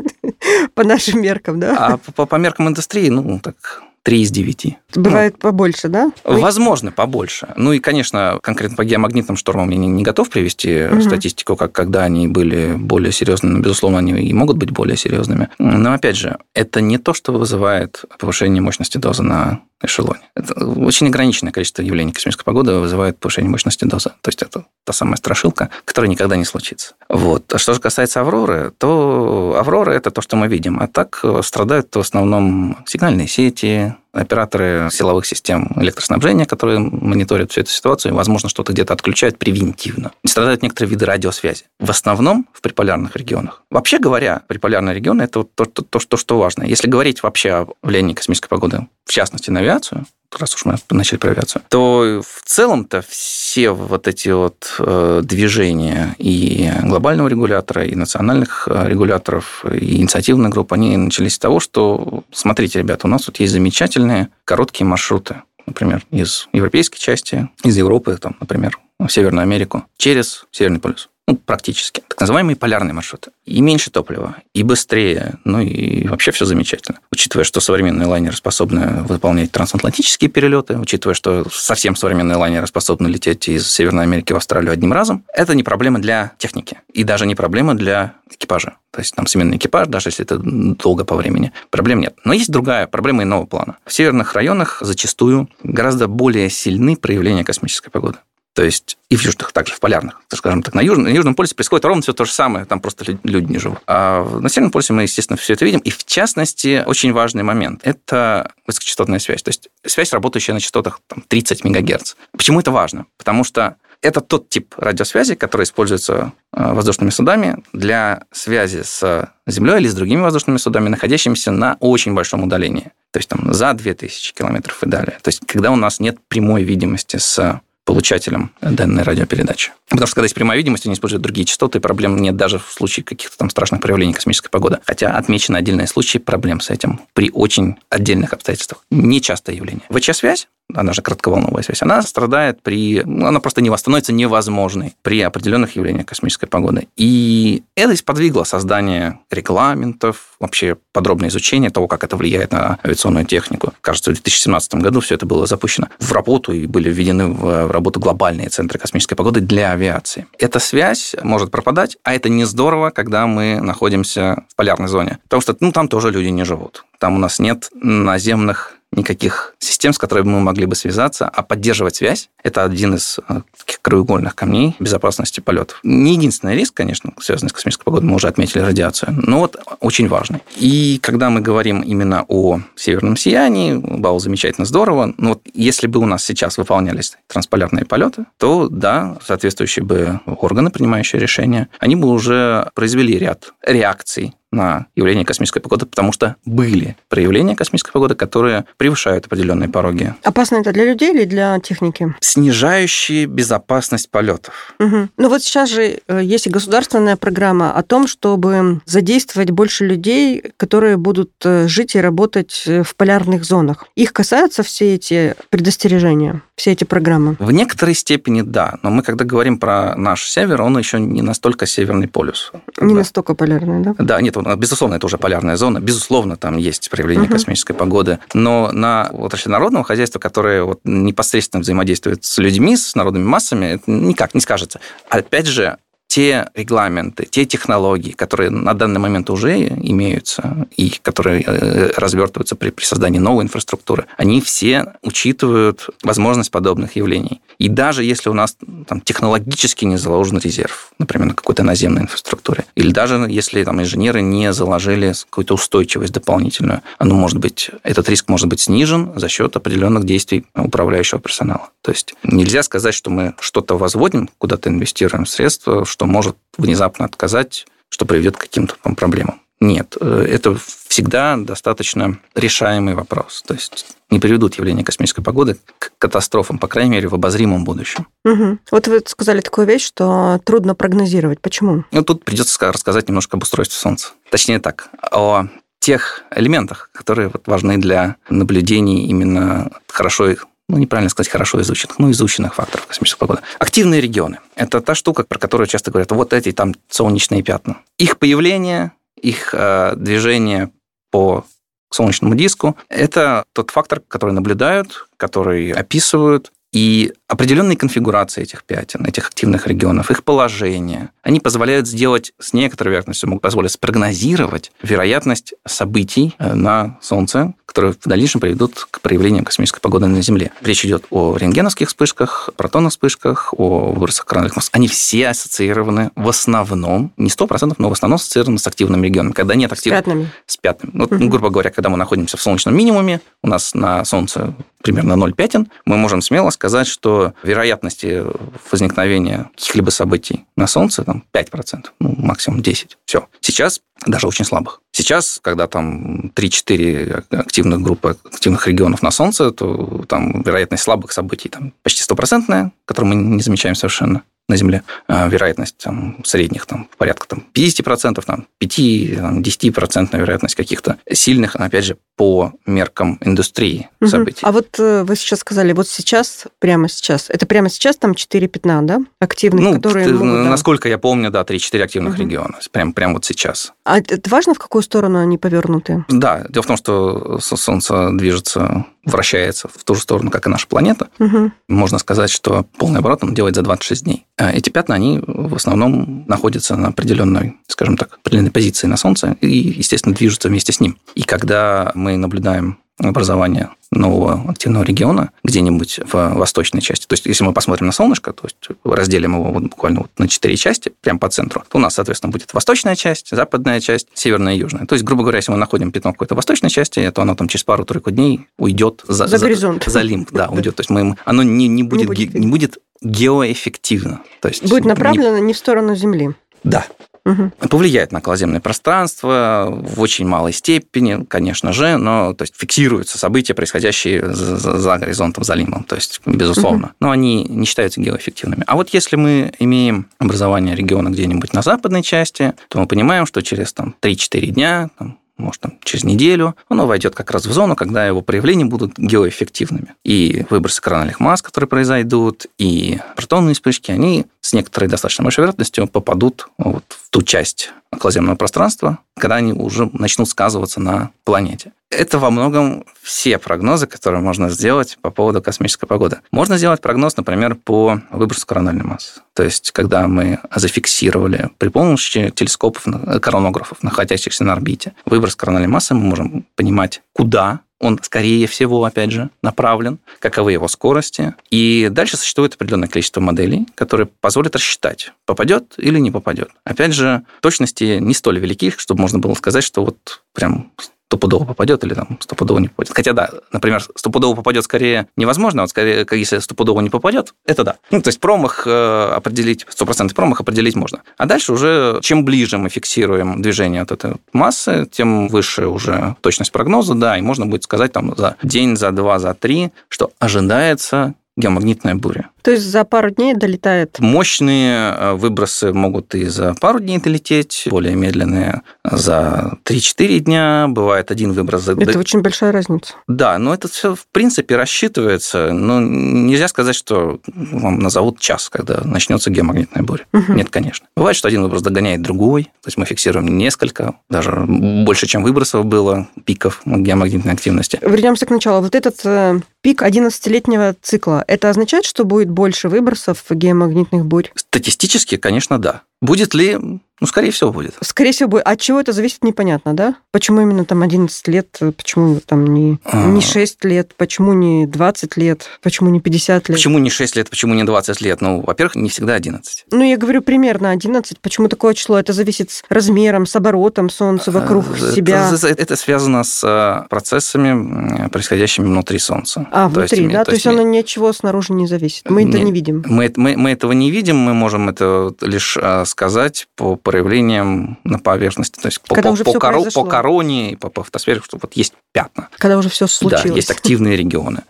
По 0.73 0.83
нашим 0.85 1.21
меркам, 1.21 1.59
да? 1.59 1.75
А 1.77 1.97
по, 1.97 2.25
по 2.25 2.35
меркам 2.35 2.69
индустрии, 2.69 3.09
ну, 3.09 3.39
так 3.39 3.83
3 4.03 4.21
из 4.21 4.31
9. 4.31 4.77
Бывает 4.95 5.33
ну, 5.35 5.39
побольше, 5.39 5.87
да? 5.87 6.11
Возможно, 6.23 6.91
побольше. 6.91 7.53
Ну 7.55 7.73
и, 7.73 7.79
конечно, 7.79 8.39
конкретно 8.41 8.75
по 8.75 8.85
геомагнитным 8.85 9.37
штормам 9.37 9.69
я 9.69 9.77
не, 9.77 9.87
не 9.87 10.03
готов 10.03 10.29
привести 10.29 10.85
угу. 10.85 11.01
статистику, 11.01 11.55
как 11.55 11.71
когда 11.71 12.03
они 12.03 12.27
были 12.27 12.75
более 12.75 13.11
серьезными. 13.11 13.61
Безусловно, 13.61 13.99
они 13.99 14.13
и 14.13 14.33
могут 14.33 14.57
быть 14.57 14.71
более 14.71 14.97
серьезными. 14.97 15.49
Но, 15.59 15.93
опять 15.93 16.15
же, 16.15 16.37
это 16.53 16.81
не 16.81 16.97
то, 16.97 17.13
что 17.13 17.31
вызывает 17.33 18.05
повышение 18.17 18.61
мощности 18.61 18.97
дозы 18.97 19.23
на 19.23 19.61
эшелоне. 19.81 20.21
Это 20.35 20.65
очень 20.65 21.07
ограниченное 21.07 21.51
количество 21.51 21.81
явлений 21.81 22.11
космической 22.11 22.43
погоды 22.43 22.73
вызывает 22.73 23.17
повышение 23.19 23.49
мощности 23.49 23.85
дозы. 23.85 24.09
То 24.21 24.29
есть 24.29 24.41
это 24.41 24.65
та 24.83 24.93
самая 24.93 25.15
страшилка, 25.15 25.69
которая 25.85 26.09
никогда 26.09 26.35
не 26.35 26.45
случится. 26.45 26.95
Вот. 27.07 27.53
А 27.53 27.57
что 27.57 27.73
же 27.73 27.79
касается 27.79 28.21
Авроры, 28.21 28.71
то 28.77 29.55
Аврора– 29.57 29.91
это 29.93 30.11
то, 30.11 30.21
что 30.21 30.35
мы 30.35 30.47
видим. 30.47 30.79
А 30.79 30.87
так 30.87 31.23
страдают 31.43 31.95
в 31.95 31.99
основном 31.99 32.77
сигнальные 32.85 33.27
сети, 33.27 33.95
операторы 34.11 34.89
силовых 34.91 35.25
систем 35.25 35.71
электроснабжения, 35.75 36.45
которые 36.45 36.79
мониторят 36.79 37.51
всю 37.51 37.61
эту 37.61 37.71
ситуацию, 37.71 38.13
возможно, 38.13 38.49
что-то 38.49 38.73
где-то 38.73 38.93
отключают 38.93 39.37
превентивно. 39.37 40.11
Страдают 40.25 40.63
некоторые 40.63 40.91
виды 40.91 41.05
радиосвязи. 41.05 41.65
В 41.79 41.89
основном 41.89 42.47
в 42.53 42.61
приполярных 42.61 43.15
регионах. 43.15 43.63
Вообще 43.69 43.99
говоря, 43.99 44.41
приполярные 44.47 44.95
регионы– 44.95 45.21
это 45.23 45.43
то, 45.43 45.65
то, 45.65 45.83
то, 45.83 45.99
что, 45.99 46.17
что 46.17 46.39
важно. 46.39 46.63
Если 46.63 46.87
говорить 46.87 47.23
вообще 47.23 47.51
о 47.51 47.67
влиянии 47.83 48.13
космической 48.13 48.47
погоды, 48.47 48.87
в 49.05 49.11
частности, 49.11 49.49
на 49.49 49.59
авиацию, 49.59 50.05
раз 50.37 50.55
уж 50.55 50.65
мы 50.65 50.75
начали 50.91 51.17
про 51.17 51.31
авиацию, 51.31 51.61
то 51.69 52.21
в 52.25 52.45
целом-то 52.45 53.03
все 53.07 53.71
вот 53.71 54.07
эти 54.07 54.29
вот 54.29 54.75
э, 54.79 55.21
движения 55.23 56.15
и 56.17 56.71
глобального 56.83 57.27
регулятора, 57.27 57.85
и 57.85 57.95
национальных 57.95 58.67
э, 58.69 58.87
регуляторов, 58.87 59.65
и 59.65 59.97
инициативных 59.97 60.51
групп, 60.51 60.73
они 60.73 60.95
начались 60.97 61.35
с 61.35 61.39
того, 61.39 61.59
что, 61.59 62.23
смотрите, 62.31 62.79
ребята, 62.79 63.07
у 63.07 63.09
нас 63.09 63.23
тут 63.23 63.39
есть 63.39 63.53
замечательные 63.53 64.29
короткие 64.45 64.85
маршруты, 64.85 65.43
например, 65.65 66.03
из 66.11 66.47
европейской 66.53 66.99
части, 66.99 67.49
из 67.63 67.77
Европы, 67.77 68.17
там, 68.17 68.35
например, 68.39 68.79
в 68.99 69.09
Северную 69.09 69.43
Америку, 69.43 69.85
через 69.97 70.45
Северный 70.51 70.79
полюс 70.79 71.09
ну, 71.29 71.35
практически, 71.35 72.01
так 72.07 72.19
называемые 72.19 72.55
полярные 72.55 72.93
маршруты. 72.93 73.29
И 73.45 73.61
меньше 73.61 73.91
топлива, 73.91 74.37
и 74.55 74.63
быстрее, 74.63 75.35
ну 75.43 75.59
и 75.59 76.07
вообще 76.07 76.31
все 76.31 76.45
замечательно. 76.45 76.99
Учитывая, 77.11 77.43
что 77.43 77.59
современные 77.61 78.07
лайнеры 78.07 78.35
способны 78.35 79.03
выполнять 79.03 79.51
трансатлантические 79.51 80.31
перелеты, 80.31 80.79
учитывая, 80.79 81.13
что 81.13 81.45
совсем 81.51 81.95
современные 81.95 82.35
лайнеры 82.37 82.65
способны 82.65 83.07
лететь 83.07 83.47
из 83.47 83.69
Северной 83.69 84.05
Америки 84.05 84.33
в 84.33 84.37
Австралию 84.37 84.71
одним 84.71 84.91
разом, 84.91 85.23
это 85.31 85.53
не 85.53 85.61
проблема 85.61 85.99
для 85.99 86.31
техники 86.39 86.79
и 86.91 87.03
даже 87.03 87.27
не 87.27 87.35
проблема 87.35 87.75
для 87.75 88.15
экипажа. 88.31 88.77
То 88.89 89.01
есть 89.01 89.13
там 89.15 89.27
сменный 89.27 89.57
экипаж, 89.57 89.87
даже 89.87 90.09
если 90.09 90.25
это 90.25 90.39
долго 90.39 91.05
по 91.05 91.15
времени, 91.15 91.51
проблем 91.69 91.99
нет. 91.99 92.15
Но 92.23 92.33
есть 92.33 92.49
другая 92.49 92.87
проблема 92.87 93.21
иного 93.21 93.45
плана. 93.45 93.77
В 93.85 93.93
северных 93.93 94.33
районах 94.33 94.79
зачастую 94.81 95.47
гораздо 95.61 96.07
более 96.07 96.49
сильны 96.49 96.95
проявления 96.95 97.43
космической 97.43 97.91
погоды. 97.91 98.17
То 98.53 98.63
есть 98.63 98.97
и 99.09 99.15
в 99.15 99.23
южных, 99.23 99.51
также 99.51 99.73
в 99.73 99.79
полярных, 99.79 100.21
скажем 100.29 100.63
так, 100.63 100.73
на 100.73 100.81
Южном, 100.81 101.05
на 101.05 101.09
Южном 101.09 101.35
полюсе 101.35 101.55
происходит 101.55 101.85
ровно 101.85 102.01
все 102.01 102.13
то 102.13 102.25
же 102.25 102.31
самое, 102.31 102.65
там 102.65 102.79
просто 102.79 103.05
люди 103.23 103.51
не 103.51 103.57
живут. 103.57 103.79
А 103.87 104.23
на 104.23 104.49
Северном 104.49 104.71
полюсе 104.71 104.93
мы, 104.93 105.03
естественно, 105.03 105.37
все 105.37 105.53
это 105.53 105.65
видим. 105.65 105.79
И 105.79 105.91
в 105.91 106.03
частности, 106.05 106.83
очень 106.85 107.13
важный 107.13 107.43
момент– 107.43 107.81
это 107.83 108.51
высокочастотная 108.67 109.19
связь. 109.19 109.43
То 109.43 109.49
есть 109.49 109.69
связь, 109.85 110.11
работающая 110.13 110.53
на 110.53 110.59
частотах 110.59 110.99
там, 111.07 111.23
30 111.27 111.63
МГц. 111.63 112.15
Почему 112.31 112.59
это 112.59 112.71
важно? 112.71 113.05
Потому 113.17 113.43
что 113.43 113.77
это 114.01 114.21
тот 114.21 114.49
тип 114.49 114.75
радиосвязи, 114.77 115.35
который 115.35 115.63
используется 115.63 116.31
э, 116.53 116.73
воздушными 116.73 117.09
судами 117.09 117.63
для 117.73 118.23
связи 118.31 118.83
с 118.83 119.31
Землей 119.45 119.79
или 119.79 119.87
с 119.87 119.93
другими 119.93 120.21
воздушными 120.21 120.57
судами, 120.57 120.89
находящимися 120.89 121.51
на 121.51 121.75
очень 121.79 122.13
большом 122.13 122.43
удалении. 122.43 122.91
То 123.11 123.19
есть 123.19 123.29
там 123.29 123.53
за 123.53 123.73
2000 123.73 124.33
километров 124.33 124.83
и 124.83 124.87
далее. 124.87 125.17
То 125.21 125.29
есть 125.29 125.45
когда 125.45 125.71
у 125.71 125.75
нас 125.75 125.99
нет 125.99 126.17
прямой 126.27 126.63
видимости 126.63 127.17
с 127.17 127.61
получателем 127.89 128.51
данной 128.61 129.01
радиопередачи. 129.01 129.71
Потому 129.89 130.05
что 130.05 130.13
когда 130.13 130.25
есть 130.25 130.35
прямая 130.35 130.59
видимость, 130.59 130.85
они 130.85 130.93
используют 130.93 131.23
другие 131.23 131.45
частоты, 131.45 131.79
проблем 131.79 132.17
нет 132.17 132.35
даже 132.35 132.59
в 132.59 132.71
случае 132.71 133.03
каких-то 133.03 133.35
там 133.35 133.49
страшных 133.49 133.81
проявлений 133.81 134.13
космической 134.13 134.49
погоды. 134.49 134.77
Хотя 134.85 135.17
отмечены 135.17 135.57
отдельные 135.57 135.87
случаи 135.87 136.19
проблем 136.19 136.59
с 136.61 136.69
этим 136.69 137.01
при 137.13 137.31
очень 137.33 137.77
отдельных 137.89 138.33
обстоятельствах. 138.33 138.85
Нечастое 138.91 139.55
явление. 139.55 139.81
ВЧ-связь 139.89 140.47
она 140.73 140.93
же 140.93 141.01
кратковолновая 141.01 141.63
связь, 141.63 141.81
она 141.81 142.01
страдает 142.01 142.61
при... 142.61 143.01
Ну, 143.03 143.25
она 143.27 143.39
просто 143.39 143.61
не 143.61 143.75
становится 143.77 144.13
невозможной 144.13 144.95
при 145.01 145.21
определенных 145.21 145.75
явлениях 145.75 146.05
космической 146.05 146.47
погоды. 146.47 146.87
И 146.95 147.63
это 147.75 147.95
сподвигло 147.95 148.43
создание 148.43 149.19
регламентов, 149.31 150.35
вообще 150.39 150.77
подробное 150.93 151.29
изучение 151.29 151.69
того, 151.69 151.87
как 151.87 152.03
это 152.03 152.17
влияет 152.17 152.51
на 152.51 152.77
авиационную 152.83 153.25
технику. 153.25 153.73
Кажется, 153.81 154.11
в 154.11 154.15
2017 154.15 154.75
году 154.75 154.99
все 154.99 155.15
это 155.15 155.25
было 155.25 155.45
запущено 155.45 155.87
в 155.99 156.11
работу 156.11 156.51
и 156.51 156.67
были 156.67 156.89
введены 156.89 157.27
в 157.27 157.71
работу 157.71 157.99
глобальные 157.99 158.49
центры 158.49 158.79
космической 158.79 159.15
погоды 159.15 159.41
для 159.41 159.71
авиации. 159.71 160.27
Эта 160.37 160.59
связь 160.59 161.15
может 161.23 161.51
пропадать, 161.51 161.97
а 162.03 162.13
это 162.13 162.29
не 162.29 162.45
здорово, 162.45 162.91
когда 162.91 163.27
мы 163.27 163.59
находимся 163.61 164.43
в 164.49 164.55
полярной 164.55 164.87
зоне. 164.87 165.19
Потому 165.23 165.41
что 165.41 165.55
ну, 165.59 165.71
там 165.71 165.87
тоже 165.87 166.11
люди 166.11 166.27
не 166.27 166.43
живут. 166.43 166.85
Там 166.99 167.15
у 167.15 167.19
нас 167.19 167.39
нет 167.39 167.69
наземных 167.73 168.78
никаких 168.91 169.55
систем, 169.59 169.93
с 169.93 169.97
которыми 169.97 170.29
мы 170.29 170.39
могли 170.39 170.65
бы 170.65 170.75
связаться, 170.75 171.27
а 171.27 171.43
поддерживать 171.43 171.95
связь– 171.95 172.29
это 172.43 172.63
один 172.63 172.95
из 172.95 173.19
э, 173.27 173.41
таких 173.57 173.81
краеугольных 173.81 174.35
камней 174.35 174.75
безопасности 174.79 175.39
полетов. 175.39 175.79
Не 175.83 176.13
единственный 176.13 176.55
риск, 176.55 176.73
конечно, 176.73 177.13
связанный 177.19 177.49
с 177.49 177.53
космической 177.53 177.83
погодой, 177.83 178.09
мы 178.09 178.15
уже 178.15 178.27
отметили 178.27 178.59
радиацию, 178.59 179.13
но 179.15 179.39
вот 179.39 179.57
очень 179.79 180.07
важный. 180.07 180.41
И 180.55 180.99
когда 181.01 181.29
мы 181.29 181.41
говорим 181.41 181.81
именно 181.81 182.25
о 182.27 182.61
северном 182.75 183.15
сиянии, 183.15 183.73
было 183.73 184.19
замечательно, 184.19 184.65
здорово, 184.65 185.13
но 185.17 185.29
вот 185.29 185.41
если 185.53 185.87
бы 185.87 185.99
у 185.99 186.05
нас 186.05 186.23
сейчас 186.23 186.57
выполнялись 186.57 187.17
трансполярные 187.27 187.85
полеты, 187.85 188.25
то 188.37 188.67
да, 188.69 189.17
соответствующие 189.25 189.85
бы 189.85 190.19
органы, 190.25 190.71
принимающие 190.71 191.21
решения, 191.21 191.69
они 191.79 191.95
бы 191.95 192.07
уже 192.07 192.69
произвели 192.73 193.17
ряд 193.17 193.53
реакций 193.63 194.33
на 194.51 194.87
явление 194.95 195.25
космической 195.25 195.59
погоды, 195.59 195.85
потому 195.85 196.11
что 196.11 196.35
были 196.45 196.95
проявления 197.07 197.55
космической 197.55 197.91
погоды, 197.91 198.15
которые 198.15 198.65
превышают 198.77 199.25
определенные 199.27 199.69
пороги. 199.69 200.13
Опасно 200.23 200.57
это 200.57 200.71
для 200.71 200.85
людей 200.85 201.13
или 201.13 201.25
для 201.25 201.59
техники? 201.59 202.15
Снижающие 202.19 203.25
безопасность 203.25 204.09
полетов. 204.09 204.73
Угу. 204.79 205.09
Ну 205.17 205.29
вот 205.29 205.43
сейчас 205.43 205.69
же 205.69 205.99
э, 206.07 206.21
есть 206.23 206.47
и 206.47 206.49
государственная 206.49 207.15
программа 207.15 207.71
о 207.71 207.83
том, 207.83 208.07
чтобы 208.07 208.81
задействовать 208.85 209.51
больше 209.51 209.85
людей, 209.85 210.43
которые 210.57 210.97
будут 210.97 211.31
э, 211.43 211.67
жить 211.67 211.95
и 211.95 211.99
работать 211.99 212.63
э, 212.65 212.83
в 212.83 212.95
полярных 212.95 213.43
зонах. 213.43 213.87
Их 213.95 214.13
касаются 214.13 214.63
все 214.63 214.95
эти 214.95 215.35
предостережения, 215.49 216.41
все 216.55 216.71
эти 216.71 216.83
программы? 216.83 217.35
В 217.39 217.51
некоторой 217.51 217.93
степени 217.93 218.41
да, 218.41 218.77
но 218.83 218.89
мы 218.89 219.03
когда 219.03 219.25
говорим 219.25 219.59
про 219.59 219.95
наш 219.95 220.27
север, 220.29 220.61
он 220.61 220.77
еще 220.77 220.99
не 220.99 221.21
настолько 221.21 221.65
северный 221.65 222.07
полюс. 222.07 222.51
Не 222.79 222.93
да. 222.93 222.99
настолько 222.99 223.35
полярный, 223.35 223.83
да? 223.83 223.95
Да, 223.97 224.21
нет, 224.21 224.37
безусловно, 224.55 224.95
это 224.95 225.05
уже 225.05 225.17
полярная 225.17 225.57
зона, 225.57 225.79
безусловно, 225.79 226.37
там 226.37 226.57
есть 226.57 226.89
проявление 226.89 227.25
угу. 227.25 227.33
космической 227.33 227.73
погоды, 227.73 228.19
но 228.33 228.71
на 228.71 229.09
отрасли 229.11 229.49
народного 229.49 229.85
хозяйства, 229.85 230.19
которое 230.19 230.63
вот 230.63 230.79
непосредственно 230.83 231.61
взаимодействует 231.61 232.23
с 232.23 232.37
людьми, 232.37 232.75
с 232.75 232.95
народными 232.95 233.23
массами, 233.23 233.65
это 233.65 233.83
никак 233.91 234.33
не 234.33 234.41
скажется. 234.41 234.79
Опять 235.09 235.47
же, 235.47 235.77
те 236.09 236.49
регламенты, 236.55 237.27
те 237.29 237.45
технологии, 237.45 238.11
которые 238.11 238.49
на 238.49 238.73
данный 238.73 238.99
момент 238.99 239.29
уже 239.29 239.67
имеются 239.67 240.67
и 240.75 240.89
которые 240.89 241.43
э, 241.45 241.91
развертываются 241.97 242.55
при, 242.55 242.71
при 242.71 242.83
создании 242.83 243.19
новой 243.19 243.43
инфраструктуры, 243.43 244.07
они 244.17 244.41
все 244.41 244.95
учитывают 245.03 245.87
возможность 246.01 246.49
подобных 246.49 246.95
явлений. 246.95 247.41
И 247.59 247.69
даже 247.69 248.03
если 248.03 248.29
у 248.29 248.33
нас 248.33 248.57
там, 248.87 249.01
технологически 249.01 249.85
не 249.85 249.97
заложен 249.97 250.39
резерв, 250.39 250.91
например, 250.97 251.27
на 251.27 251.33
какой-то 251.35 251.61
наземной 251.61 252.01
инфраструктуре, 252.01 252.65
или 252.73 252.91
даже 252.91 253.27
если 253.29 253.63
там, 253.63 253.79
инженеры 253.79 254.21
не 254.21 254.51
заложили 254.51 255.13
какую-то 255.29 255.53
устойчивость 255.53 256.13
дополнительную, 256.13 256.81
оно 256.97 257.13
может 257.13 257.37
быть, 257.37 257.69
этот 257.83 258.09
риск 258.09 258.29
может 258.29 258.47
быть 258.47 258.61
снижен 258.61 259.11
за 259.15 259.29
счет 259.29 259.55
определенных 259.55 260.05
действий 260.05 260.45
управляющего 260.55 261.21
персонала. 261.21 261.69
То 261.83 261.91
есть 261.91 262.15
нельзя 262.23 262.63
сказать, 262.63 262.95
что 262.95 263.11
мы 263.11 263.35
что-то 263.39 263.77
возводим, 263.77 264.29
куда-то 264.39 264.69
инвестируем 264.69 265.27
средства, 265.27 265.85
что 265.99 266.05
может 266.05 266.37
внезапно 266.57 267.03
отказать, 267.03 267.65
что 267.89 268.05
приведет 268.05 268.37
к 268.37 268.39
каким-то 268.39 268.75
там 268.81 268.95
проблемам. 268.95 269.41
Нет, 269.59 269.97
э, 269.99 270.25
это 270.29 270.55
всегда 270.87 271.35
достаточно 271.35 272.17
решаемый 272.35 272.95
вопрос. 272.95 273.43
То 273.45 273.53
есть 273.53 273.97
не 274.09 274.21
приведут 274.21 274.55
явления 274.55 274.85
космической 274.85 275.21
погоды 275.21 275.57
к 275.77 275.91
катастрофам, 275.97 276.57
по 276.57 276.69
крайней 276.69 276.91
мере, 276.91 277.09
в 277.09 277.15
обозримом 277.15 277.65
будущем. 277.65 278.07
Угу. 278.23 278.59
Вот 278.71 278.87
вы 278.87 279.01
сказали 279.05 279.41
такую 279.41 279.67
вещь, 279.67 279.85
что 279.85 280.39
трудно 280.45 280.73
прогнозировать. 280.73 281.41
Почему? 281.41 281.83
Ну, 281.91 282.01
тут 282.01 282.23
придется 282.23 282.71
рассказать 282.71 283.09
немножко 283.09 283.35
об 283.35 283.43
устройстве 283.43 283.77
Солнца. 283.77 284.11
Точнее 284.31 284.59
так, 284.59 284.87
о 285.11 285.47
тех 285.79 286.23
элементах, 286.33 286.91
которые 286.93 287.27
вот 287.27 287.45
важны 287.45 287.77
для 287.77 288.15
наблюдений 288.29 289.07
именно 289.07 289.69
хорошо 289.87 290.31
ну, 290.69 290.77
неправильно 290.77 291.09
сказать, 291.09 291.29
хорошо 291.31 291.59
изученных, 291.61 291.99
но 291.99 292.11
изученных 292.11 292.55
факторов 292.55 292.85
космической 292.85 293.19
погоды. 293.19 293.41
Активные 293.57 293.99
регионы– 293.99 294.39
это 294.55 294.79
та 294.81 294.95
штука, 294.95 295.23
про 295.23 295.39
которую 295.39 295.67
часто 295.67 295.91
говорят, 295.91 296.11
вот 296.11 296.31
эти 296.31 296.51
там 296.51 296.75
солнечные 296.89 297.41
пятна. 297.41 297.77
Их 297.97 298.19
появление, 298.19 298.91
их 299.19 299.53
э, 299.53 299.95
движение 299.95 300.69
по 301.11 301.43
солнечному 301.91 302.35
диску– 302.35 302.77
это 302.89 303.45
тот 303.53 303.71
фактор, 303.71 303.99
который 304.07 304.31
наблюдают, 304.31 305.09
который 305.17 305.71
описывают, 305.71 306.51
и 306.71 307.13
определенные 307.27 307.77
конфигурации 307.77 308.43
этих 308.43 308.63
пятен, 308.63 309.05
этих 309.05 309.27
активных 309.27 309.67
регионов, 309.67 310.11
их 310.11 310.23
положение, 310.23 311.09
они 311.23 311.39
позволяют 311.39 311.87
сделать 311.87 312.33
с 312.39 312.53
некоторой 312.53 312.91
вероятностью, 312.91 313.29
могут 313.29 313.41
позволить 313.41 313.71
спрогнозировать 313.71 314.71
вероятность 314.83 315.53
событий 315.65 316.35
э, 316.37 316.53
на 316.53 316.97
Солнце, 317.01 317.53
которые 317.65 317.93
в 317.93 318.07
дальнейшем 318.07 318.41
приведут 318.41 318.87
к 318.89 318.99
проявлению 319.01 319.43
космической 319.43 319.79
погоды 319.79 320.07
на 320.07 320.21
Земле. 320.23 320.51
Речь 320.61 320.83
идет 320.85 321.05
о 321.11 321.37
рентгеновских 321.37 321.87
вспышках, 321.87 322.49
протонных 322.57 322.93
вспышках, 322.93 323.53
о 323.57 323.91
выбросах 323.91 324.25
коронных 324.25 324.55
масс. 324.55 324.69
Они 324.71 324.87
все 324.87 325.29
ассоциированы 325.29 326.09
в 326.15 326.27
основном, 326.27 327.11
не 327.15 327.29
100%, 327.29 327.75
но 327.77 327.89
в 327.89 327.93
основном 327.93 328.15
ассоциированы 328.15 328.57
с 328.57 328.65
активным 328.65 329.03
регионом. 329.03 329.33
Когда 329.33 329.53
нет 329.53 329.71
активных... 329.71 329.99
С 329.99 330.03
пятнами. 330.03 330.31
С 330.47 330.57
пятнами. 330.57 331.03
Угу. 331.03 331.29
грубо 331.29 331.49
говоря, 331.49 331.69
когда 331.69 331.89
мы 331.89 331.97
находимся 331.97 332.37
в 332.37 332.41
солнечном 332.41 332.75
минимуме, 332.75 333.21
у 333.43 333.47
нас 333.47 333.75
на 333.75 334.03
Солнце 334.03 334.55
примерно 334.81 335.15
0 335.15 335.33
пятен, 335.33 335.69
мы 335.85 335.97
можем 335.97 336.21
смело 336.21 336.49
сказать, 336.49 336.87
что 336.87 337.33
вероятности 337.43 338.23
возникновения 338.71 339.49
каких-либо 339.55 339.89
событий 339.89 340.45
на 340.55 340.67
Солнце 340.67 341.03
там 341.03 341.23
5%, 341.33 341.85
ну, 341.99 342.15
максимум 342.17 342.61
10%. 342.61 342.87
Все. 343.05 343.27
Сейчас 343.41 343.81
даже 344.05 344.27
очень 344.27 344.45
слабых. 344.45 344.81
Сейчас, 344.91 345.39
когда 345.41 345.67
там 345.67 346.31
3-4 346.35 347.25
активных 347.37 347.81
группы, 347.81 348.17
активных 348.25 348.67
регионов 348.67 349.01
на 349.01 349.11
Солнце, 349.11 349.51
то 349.51 350.05
там 350.07 350.41
вероятность 350.41 350.83
слабых 350.83 351.11
событий 351.11 351.49
там, 351.49 351.73
почти 351.83 352.03
стопроцентная, 352.03 352.71
которую 352.85 353.15
мы 353.15 353.21
не 353.21 353.41
замечаем 353.41 353.75
совершенно 353.75 354.23
на 354.49 354.57
Земле, 354.57 354.83
а 355.07 355.27
вероятность 355.27 355.77
там, 355.77 356.17
средних 356.25 356.65
там, 356.65 356.89
порядка 356.97 357.27
там, 357.27 357.45
50%, 357.53 358.21
там, 358.25 358.47
5-10% 358.61 360.17
вероятность 360.17 360.55
каких-то 360.55 360.97
сильных, 361.09 361.55
опять 361.55 361.85
же, 361.85 361.97
по 362.17 362.51
меркам 362.65 363.17
индустрии 363.21 363.87
угу. 364.01 364.09
событий. 364.09 364.39
А 364.41 364.51
вот 364.51 364.77
э, 364.79 365.03
вы 365.03 365.15
сейчас 365.15 365.39
сказали, 365.39 365.71
вот 365.71 365.87
сейчас, 365.87 366.45
прямо 366.59 366.89
сейчас, 366.89 367.29
это 367.29 367.45
прямо 367.45 367.69
сейчас 367.69 367.95
там 367.95 368.15
4 368.15 368.47
пятна, 368.47 368.81
да, 368.81 368.99
активных, 369.19 369.63
ну, 369.63 369.75
которые 369.75 370.07
ты, 370.07 370.13
могут, 370.13 370.43
да. 370.43 370.49
Насколько 370.49 370.89
я 370.89 370.97
помню, 370.97 371.29
да, 371.29 371.43
3-4 371.43 371.81
активных 371.81 372.13
угу. 372.15 372.23
региона, 372.23 372.57
прямо, 372.71 372.91
прямо 372.91 373.13
вот 373.13 373.25
сейчас. 373.25 373.71
А 373.85 373.99
это 373.99 374.29
важно, 374.29 374.53
в 374.55 374.59
какую 374.59 374.81
сторону 374.81 375.19
они 375.19 375.37
повернуты? 375.37 376.03
Да, 376.09 376.45
дело 376.49 376.63
в 376.63 376.67
том, 376.67 376.77
что 376.77 377.39
Солнце 377.39 378.09
движется 378.13 378.85
вращается 379.09 379.67
в 379.67 379.83
ту 379.83 379.95
же 379.95 380.01
сторону, 380.01 380.31
как 380.31 380.47
и 380.47 380.49
наша 380.49 380.67
планета. 380.67 381.09
Угу. 381.19 381.51
Можно 381.67 381.99
сказать, 381.99 382.29
что 382.29 382.65
полный 382.77 382.99
оборот 382.99 383.23
он 383.23 383.33
делает 383.33 383.55
за 383.55 383.61
26 383.61 384.03
дней. 384.03 384.25
А 384.37 384.51
эти 384.51 384.69
пятна, 384.69 384.95
они 384.95 385.21
в 385.25 385.55
основном 385.55 386.25
находятся 386.27 386.75
на 386.75 386.89
определенной, 386.89 387.57
скажем 387.67 387.97
так, 387.97 388.19
определенной 388.21 388.51
позиции 388.51 388.87
на 388.87 388.97
Солнце 388.97 389.37
и, 389.41 389.49
естественно, 389.49 390.15
движутся 390.15 390.49
вместе 390.49 390.71
с 390.71 390.79
ним. 390.79 390.97
И 391.15 391.23
когда 391.23 391.91
мы 391.95 392.17
наблюдаем 392.17 392.77
образование 392.99 393.69
нового 393.91 394.49
активного 394.49 394.83
региона 394.83 395.31
где-нибудь 395.43 396.01
в 396.11 396.33
восточной 396.35 396.81
части. 396.81 397.07
То 397.07 397.13
есть, 397.13 397.25
если 397.25 397.43
мы 397.43 397.53
посмотрим 397.53 397.87
на 397.87 397.91
солнышко, 397.91 398.33
то 398.33 398.45
есть 398.45 398.79
разделим 398.83 399.35
его 399.35 399.51
вот 399.51 399.63
буквально 399.63 400.01
вот 400.01 400.11
на 400.17 400.27
четыре 400.27 400.55
части, 400.57 400.91
прямо 401.01 401.19
по 401.19 401.29
центру, 401.29 401.63
то 401.69 401.77
у 401.77 401.81
нас, 401.81 401.95
соответственно, 401.95 402.31
будет 402.31 402.53
восточная 402.53 402.95
часть, 402.95 403.35
западная 403.35 403.79
часть, 403.79 404.07
северная 404.13 404.55
и 404.55 404.59
южная. 404.59 404.85
То 404.85 404.93
есть, 404.93 405.03
грубо 405.03 405.23
говоря, 405.23 405.37
если 405.37 405.51
мы 405.51 405.57
находим 405.57 405.91
пятно 405.91 406.11
в 406.11 406.13
какой-то 406.13 406.35
восточной 406.35 406.69
части, 406.69 407.09
то 407.11 407.21
оно 407.21 407.35
там 407.35 407.47
через 407.47 407.63
пару-тройку 407.63 408.11
дней 408.11 408.47
уйдет 408.57 409.03
за, 409.07 409.27
за, 409.27 409.37
горизонт. 409.39 409.85
За, 409.85 409.91
за 409.91 410.01
лимб, 410.01 410.29
да, 410.31 410.49
уйдет. 410.49 410.75
То 410.75 410.81
есть, 410.81 410.89
мы, 410.89 411.15
оно 411.25 411.43
не, 411.43 411.67
не, 411.67 411.83
будет, 411.83 412.01
не, 412.01 412.07
будет, 412.07 412.33
не 412.33 412.47
будет 412.47 412.77
геоэффективно. 413.01 414.21
То 414.41 414.49
есть, 414.49 414.67
будет 414.69 414.85
направлено 414.85 415.37
не, 415.37 415.45
не 415.47 415.53
в 415.53 415.57
сторону 415.57 415.95
Земли. 415.95 416.35
Да, 416.63 416.85
угу. 417.31 417.51
повлияет 417.67 418.11
на 418.11 418.19
околоземное 418.19 418.59
пространство 418.59 419.67
в 419.69 419.99
очень 419.99 420.27
малой 420.27 420.53
степени, 420.53 421.23
конечно 421.25 421.73
же, 421.73 421.97
но 421.97 422.33
то 422.33 422.43
есть 422.43 422.55
фиксируются 422.57 423.17
события, 423.17 423.53
происходящие 423.53 424.33
за, 424.33 424.57
за, 424.57 424.77
за 424.77 424.97
горизонтом, 424.97 425.43
за 425.43 425.53
лимбом, 425.53 425.83
то 425.83 425.95
есть 425.95 426.21
безусловно. 426.25 426.87
Угу. 426.87 426.95
Но 426.99 427.11
они 427.11 427.43
не 427.45 427.65
считаются 427.65 428.01
геоэффективными. 428.01 428.63
А 428.67 428.75
вот 428.75 428.89
если 428.89 429.15
мы 429.15 429.51
имеем 429.59 430.07
образование 430.17 430.75
региона 430.75 431.09
где-нибудь 431.09 431.53
на 431.53 431.61
западной 431.61 432.03
части, 432.03 432.53
то 432.69 432.79
мы 432.79 432.87
понимаем, 432.87 433.25
что 433.25 433.41
через 433.41 433.73
там, 433.73 433.95
3-4 434.01 434.45
дня, 434.47 434.89
там, 434.97 435.17
может, 435.39 435.61
там, 435.61 435.73
через 435.83 436.03
неделю, 436.03 436.55
оно 436.67 436.85
войдет 436.87 437.15
как 437.15 437.31
раз 437.31 437.45
в 437.45 437.51
зону, 437.51 437.75
когда 437.75 438.05
его 438.05 438.21
проявления 438.21 438.65
будут 438.65 438.97
геоэффективными. 438.97 439.95
И 440.03 440.45
выбросы 440.49 440.81
корональных 440.81 441.19
масс, 441.19 441.41
которые 441.41 441.67
произойдут, 441.67 442.45
и 442.57 442.99
протонные 443.15 443.53
вспышки, 443.53 443.91
они 443.91 444.25
с 444.41 444.53
некоторой 444.53 444.89
достаточно 444.89 445.23
большой 445.23 445.43
вероятностью 445.43 445.87
попадут 445.87 446.47
вот 446.57 446.83
в 446.89 447.09
ту 447.09 447.21
часть 447.21 447.71
околоземного 447.91 448.35
пространства, 448.35 448.99
когда 449.17 449.37
они 449.37 449.53
уже 449.53 449.89
начнут 449.93 450.29
сказываться 450.29 450.79
на 450.79 451.11
планете. 451.23 451.71
Это 451.89 452.19
во 452.19 452.29
многом 452.29 452.85
все 453.01 453.39
прогнозы, 453.39 453.87
которые 453.87 454.21
можно 454.21 454.49
сделать 454.49 454.97
по 455.01 455.09
поводу 455.09 455.41
космической 455.41 455.87
погоды. 455.87 456.19
Можно 456.31 456.57
сделать 456.57 456.81
прогноз, 456.81 457.17
например, 457.17 457.55
по 457.55 457.99
выбросу 458.11 458.45
корональной 458.45 458.83
массы. 458.83 459.21
То 459.33 459.43
есть, 459.43 459.71
когда 459.71 460.07
мы 460.07 460.39
зафиксировали 460.53 461.49
при 461.57 461.69
помощи 461.69 462.31
телескопов, 462.35 462.85
коронографов, 463.21 463.81
находящихся 463.81 464.43
на 464.43 464.53
орбите, 464.53 464.93
выброс 465.05 465.35
корональной 465.35 465.67
массы, 465.69 465.95
мы 465.95 466.01
можем 466.01 466.45
понимать, 466.55 467.01
куда 467.13 467.61
он, 467.79 467.97
скорее 468.03 468.45
всего, 468.47 468.83
опять 468.83 469.11
же, 469.11 469.29
направлен, 469.41 469.99
каковы 470.19 470.51
его 470.51 470.67
скорости. 470.67 471.33
И 471.49 471.87
дальше 471.89 472.17
существует 472.17 472.53
определенное 472.53 472.89
количество 472.89 473.21
моделей, 473.21 473.67
которые 473.75 474.07
позволят 474.19 474.55
рассчитать, 474.55 475.13
попадет 475.25 475.73
или 475.77 475.97
не 475.97 476.11
попадет. 476.11 476.49
Опять 476.65 476.93
же, 476.93 477.23
точности 477.41 477.99
не 477.99 478.13
столь 478.13 478.39
велики, 478.39 478.71
чтобы 478.77 479.01
можно 479.01 479.19
было 479.19 479.33
сказать, 479.33 479.63
что 479.63 479.85
вот 479.85 480.21
прям 480.33 480.71
стопудово 481.09 481.43
попадет 481.43 481.83
или 481.83 481.95
там 481.95 482.19
стопудово 482.19 482.59
не 482.59 482.67
попадет. 482.67 482.95
Хотя 482.95 483.13
да, 483.13 483.31
например, 483.51 483.83
стопудово 483.95 484.35
попадет 484.35 484.63
скорее 484.63 485.07
невозможно, 485.17 485.61
а 485.61 485.63
вот 485.63 485.71
скорее, 485.71 486.05
если 486.11 486.37
стопудово 486.37 486.81
не 486.81 486.91
попадет, 486.91 487.33
это 487.47 487.63
да. 487.63 487.75
Ну, 487.89 487.99
то 488.01 488.09
есть 488.09 488.19
промах 488.19 488.67
э, 488.67 489.11
определить, 489.15 489.65
стопроцентный 489.69 490.15
промах 490.15 490.39
определить 490.41 490.75
можно. 490.75 491.01
А 491.17 491.25
дальше 491.25 491.51
уже, 491.51 491.99
чем 492.03 492.25
ближе 492.25 492.59
мы 492.59 492.69
фиксируем 492.69 493.41
движение 493.41 493.81
от 493.81 493.91
этой 493.91 494.17
массы, 494.33 494.87
тем 494.91 495.29
выше 495.29 495.65
уже 495.65 496.15
точность 496.21 496.51
прогноза, 496.51 496.93
да, 496.93 497.17
и 497.17 497.21
можно 497.21 497.47
будет 497.47 497.63
сказать 497.63 497.91
там 497.91 498.15
за 498.15 498.35
день, 498.43 498.77
за 498.77 498.91
два, 498.91 499.17
за 499.17 499.33
три, 499.33 499.71
что 499.87 500.11
ожидается 500.19 501.15
геомагнитная 501.37 501.95
буря. 501.95 502.29
То 502.41 502.51
есть 502.51 502.63
за 502.63 502.83
пару 502.83 503.09
дней 503.11 503.33
долетает? 503.33 503.99
Мощные 503.99 504.93
э, 504.93 505.13
выбросы 505.13 505.73
могут 505.73 506.15
и 506.15 506.25
за 506.25 506.55
пару 506.59 506.79
дней 506.79 506.99
долететь, 506.99 507.67
более 507.69 507.95
медленные 507.95 508.61
за 508.83 509.57
3-4 509.65 510.19
дня. 510.19 510.65
Бывает 510.69 511.11
один 511.11 511.33
выброс 511.33 511.63
за... 511.63 511.73
Это 511.73 511.99
очень 511.99 512.21
большая 512.21 512.51
разница. 512.51 512.93
Да, 513.07 513.37
но 513.37 513.53
это 513.53 513.67
все 513.67 513.95
в 513.95 514.07
принципе 514.11 514.55
рассчитывается. 514.55 515.51
Но 515.51 515.79
нельзя 515.79 516.47
сказать, 516.47 516.75
что 516.75 517.19
вам 517.25 517.79
назовут 517.79 518.19
час, 518.19 518.49
когда 518.49 518.81
начнется 518.83 519.29
геомагнитная 519.29 519.83
буря. 519.83 520.05
Угу. 520.13 520.33
Нет, 520.33 520.49
конечно. 520.49 520.87
Бывает, 520.95 521.15
что 521.15 521.27
один 521.27 521.43
выброс 521.43 521.61
догоняет 521.61 522.01
другой. 522.01 522.43
То 522.43 522.67
есть 522.67 522.77
мы 522.77 522.85
фиксируем 522.85 523.37
несколько, 523.37 523.95
даже 524.09 524.31
больше, 524.47 525.07
чем 525.07 525.23
выбросов 525.23 525.65
было, 525.65 526.07
пиков 526.25 526.61
геомагнитной 526.65 527.33
активности. 527.33 527.79
Вернемся 527.81 528.25
к 528.25 528.29
началу. 528.29 528.61
Вот 528.61 528.75
этот 528.75 528.99
э, 529.05 529.39
пик 529.61 529.81
11-летнего 529.81 530.75
цикла, 530.81 531.23
это 531.27 531.49
означает, 531.49 531.85
что 531.85 532.05
будет 532.05 532.28
больше 532.29 532.69
выбросов 532.69 533.23
геомагнитных 533.29 534.05
бурь? 534.05 534.29
Статистически, 534.35 535.17
конечно, 535.17 535.59
да. 535.59 535.83
Будет 536.01 536.33
ли 536.33 536.57
ну, 536.99 537.07
скорее 537.07 537.31
всего, 537.31 537.51
будет. 537.51 537.75
Скорее 537.81 538.11
всего, 538.11 538.29
будет. 538.29 538.43
От 538.43 538.59
чего 538.59 538.79
это 538.79 538.91
зависит, 538.91 539.23
непонятно, 539.23 539.73
да? 539.73 539.95
Почему 540.11 540.41
именно 540.41 540.65
там 540.65 540.81
11 540.81 541.27
лет, 541.27 541.57
почему 541.77 542.19
там 542.19 542.45
не, 542.47 542.79
а... 542.83 543.05
не 543.05 543.21
6 543.21 543.63
лет, 543.65 543.93
почему 543.95 544.33
не 544.33 544.67
20 544.67 545.17
лет, 545.17 545.47
почему 545.61 545.89
не 545.89 546.01
50 546.01 546.49
лет? 546.49 546.57
Почему 546.57 546.77
не 546.79 546.89
6 546.89 547.15
лет, 547.15 547.29
почему 547.29 547.53
не 547.53 547.63
20 547.63 548.01
лет? 548.01 548.21
Ну, 548.21 548.41
во-первых, 548.41 548.75
не 548.75 548.89
всегда 548.89 549.15
11. 549.15 549.65
Ну, 549.71 549.83
я 549.83 549.97
говорю 549.97 550.21
примерно 550.21 550.71
11. 550.71 551.19
Почему 551.19 551.47
такое 551.47 551.73
число? 551.73 551.97
Это 551.97 552.11
зависит 552.11 552.51
с 552.51 552.63
размером, 552.69 553.25
с 553.25 553.35
оборотом 553.35 553.89
Солнца 553.89 554.31
вокруг 554.31 554.65
это, 554.75 554.91
себя. 554.91 555.31
Это, 555.33 555.47
это 555.47 555.75
связано 555.75 556.23
с 556.23 556.43
э, 556.43 556.87
процессами, 556.89 558.09
происходящими 558.09 558.65
внутри 558.65 558.99
Солнца. 558.99 559.47
А, 559.51 559.69
то 559.69 559.79
внутри, 559.79 560.03
есть, 560.03 560.13
да? 560.13 560.19
То, 560.25 560.31
то 560.31 560.35
есть, 560.35 560.47
оно 560.47 560.63
ни 560.63 560.79
от 560.79 560.85
чего 560.85 561.13
снаружи 561.13 561.53
не 561.53 561.67
зависит. 561.67 562.09
Мы 562.09 562.23
не, 562.23 562.29
это 562.29 562.39
не 562.39 562.51
видим. 562.51 562.83
Мы, 562.85 563.11
мы, 563.15 563.37
мы 563.37 563.51
этого 563.51 563.71
не 563.71 563.89
видим, 563.89 564.17
мы 564.17 564.33
можем 564.33 564.69
это 564.69 565.13
лишь 565.21 565.57
э, 565.61 565.85
сказать 565.85 566.47
по 566.55 566.75
проявлением 566.89 567.77
на 567.83 567.99
поверхности, 567.99 568.59
то 568.59 568.67
есть 568.67 568.81
по, 568.81 568.95
по, 568.95 569.15
по, 569.15 569.33
коро, 569.33 569.61
по 569.69 569.83
короне, 569.83 570.57
по, 570.59 570.69
по 570.69 570.83
фотосфере, 570.83 571.21
что 571.23 571.37
вот 571.39 571.53
есть 571.53 571.73
пятна. 571.91 572.29
Когда 572.39 572.57
уже 572.57 572.69
все 572.69 572.87
случилось. 572.87 573.23
Да, 573.25 573.35
есть 573.35 573.51
активные 573.51 573.95
регионы. 573.95 574.41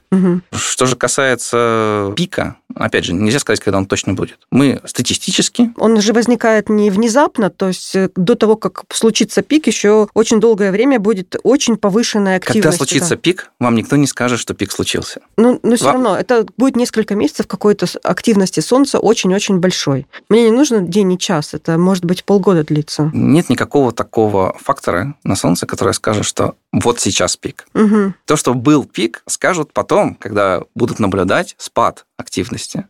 Что 0.54 0.86
же 0.86 0.95
касается 0.95 2.13
пика, 2.15 2.56
опять 2.75 3.04
же, 3.04 3.13
нельзя 3.13 3.39
сказать, 3.39 3.60
когда 3.60 3.78
он 3.78 3.86
точно 3.86 4.13
будет. 4.13 4.39
Мы 4.52 4.80
статистически... 4.86 5.71
Он 5.78 5.99
же 5.99 6.13
возникает 6.13 6.69
не 6.69 6.89
внезапно, 6.89 7.49
то 7.49 7.67
есть 7.67 7.95
э, 7.95 8.10
до 8.15 8.36
того, 8.36 8.56
как 8.56 8.84
случится 8.91 9.41
пик, 9.41 9.67
еще 9.67 10.08
очень 10.13 10.39
долгое 10.39 10.71
время 10.71 10.99
будет 10.99 11.36
очень 11.43 11.78
повышенная 11.78 12.38
активность. 12.38 12.63
Когда 12.63 12.78
случится 12.78 13.15
да. 13.15 13.17
пик, 13.17 13.52
вам 13.60 13.75
никто 13.75 13.97
не 13.97 14.08
скажет, 14.08 14.39
что 14.39 14.54
пик 14.54 14.71
случился. 14.71 15.21
Ну, 15.38 15.60
но 15.62 15.75
все 15.75 15.86
вам... 15.86 15.93
равно, 15.95 16.17
это 16.17 16.45
будет 16.58 16.75
несколько 16.75 17.15
месяцев 17.15 17.47
какой-то 17.47 17.86
активности 18.04 18.62
Солнца 18.62 18.99
очень-очень 18.99 19.60
большой. 19.60 20.08
Мне 20.30 20.45
не 20.45 20.52
нужно 20.52 20.82
день 20.82 21.13
и 21.13 21.19
час, 21.19 21.54
это 21.54 21.78
может 21.78 22.06
быть 22.06 22.23
полгода 22.30 22.63
длится. 22.63 23.10
Нет 23.12 23.50
никакого 23.50 23.92
такого 23.92 24.56
фактора 24.62 25.15
на 25.24 25.36
Солнце, 25.36 25.65
который 25.65 25.96
скажет, 25.96 26.26
что 26.26 26.54
вот 26.72 27.00
сейчас 27.00 27.36
пик. 27.36 27.65
Угу. 27.74 28.13
То, 28.26 28.36
что 28.36 28.54
был 28.54 28.86
пик, 28.86 29.24
скажут 29.26 29.74
потом, 29.74 30.13
когда 30.13 30.62
будут 30.76 31.00
наблюдать 31.00 31.56
спад 31.58 32.06
активности. 32.18 32.86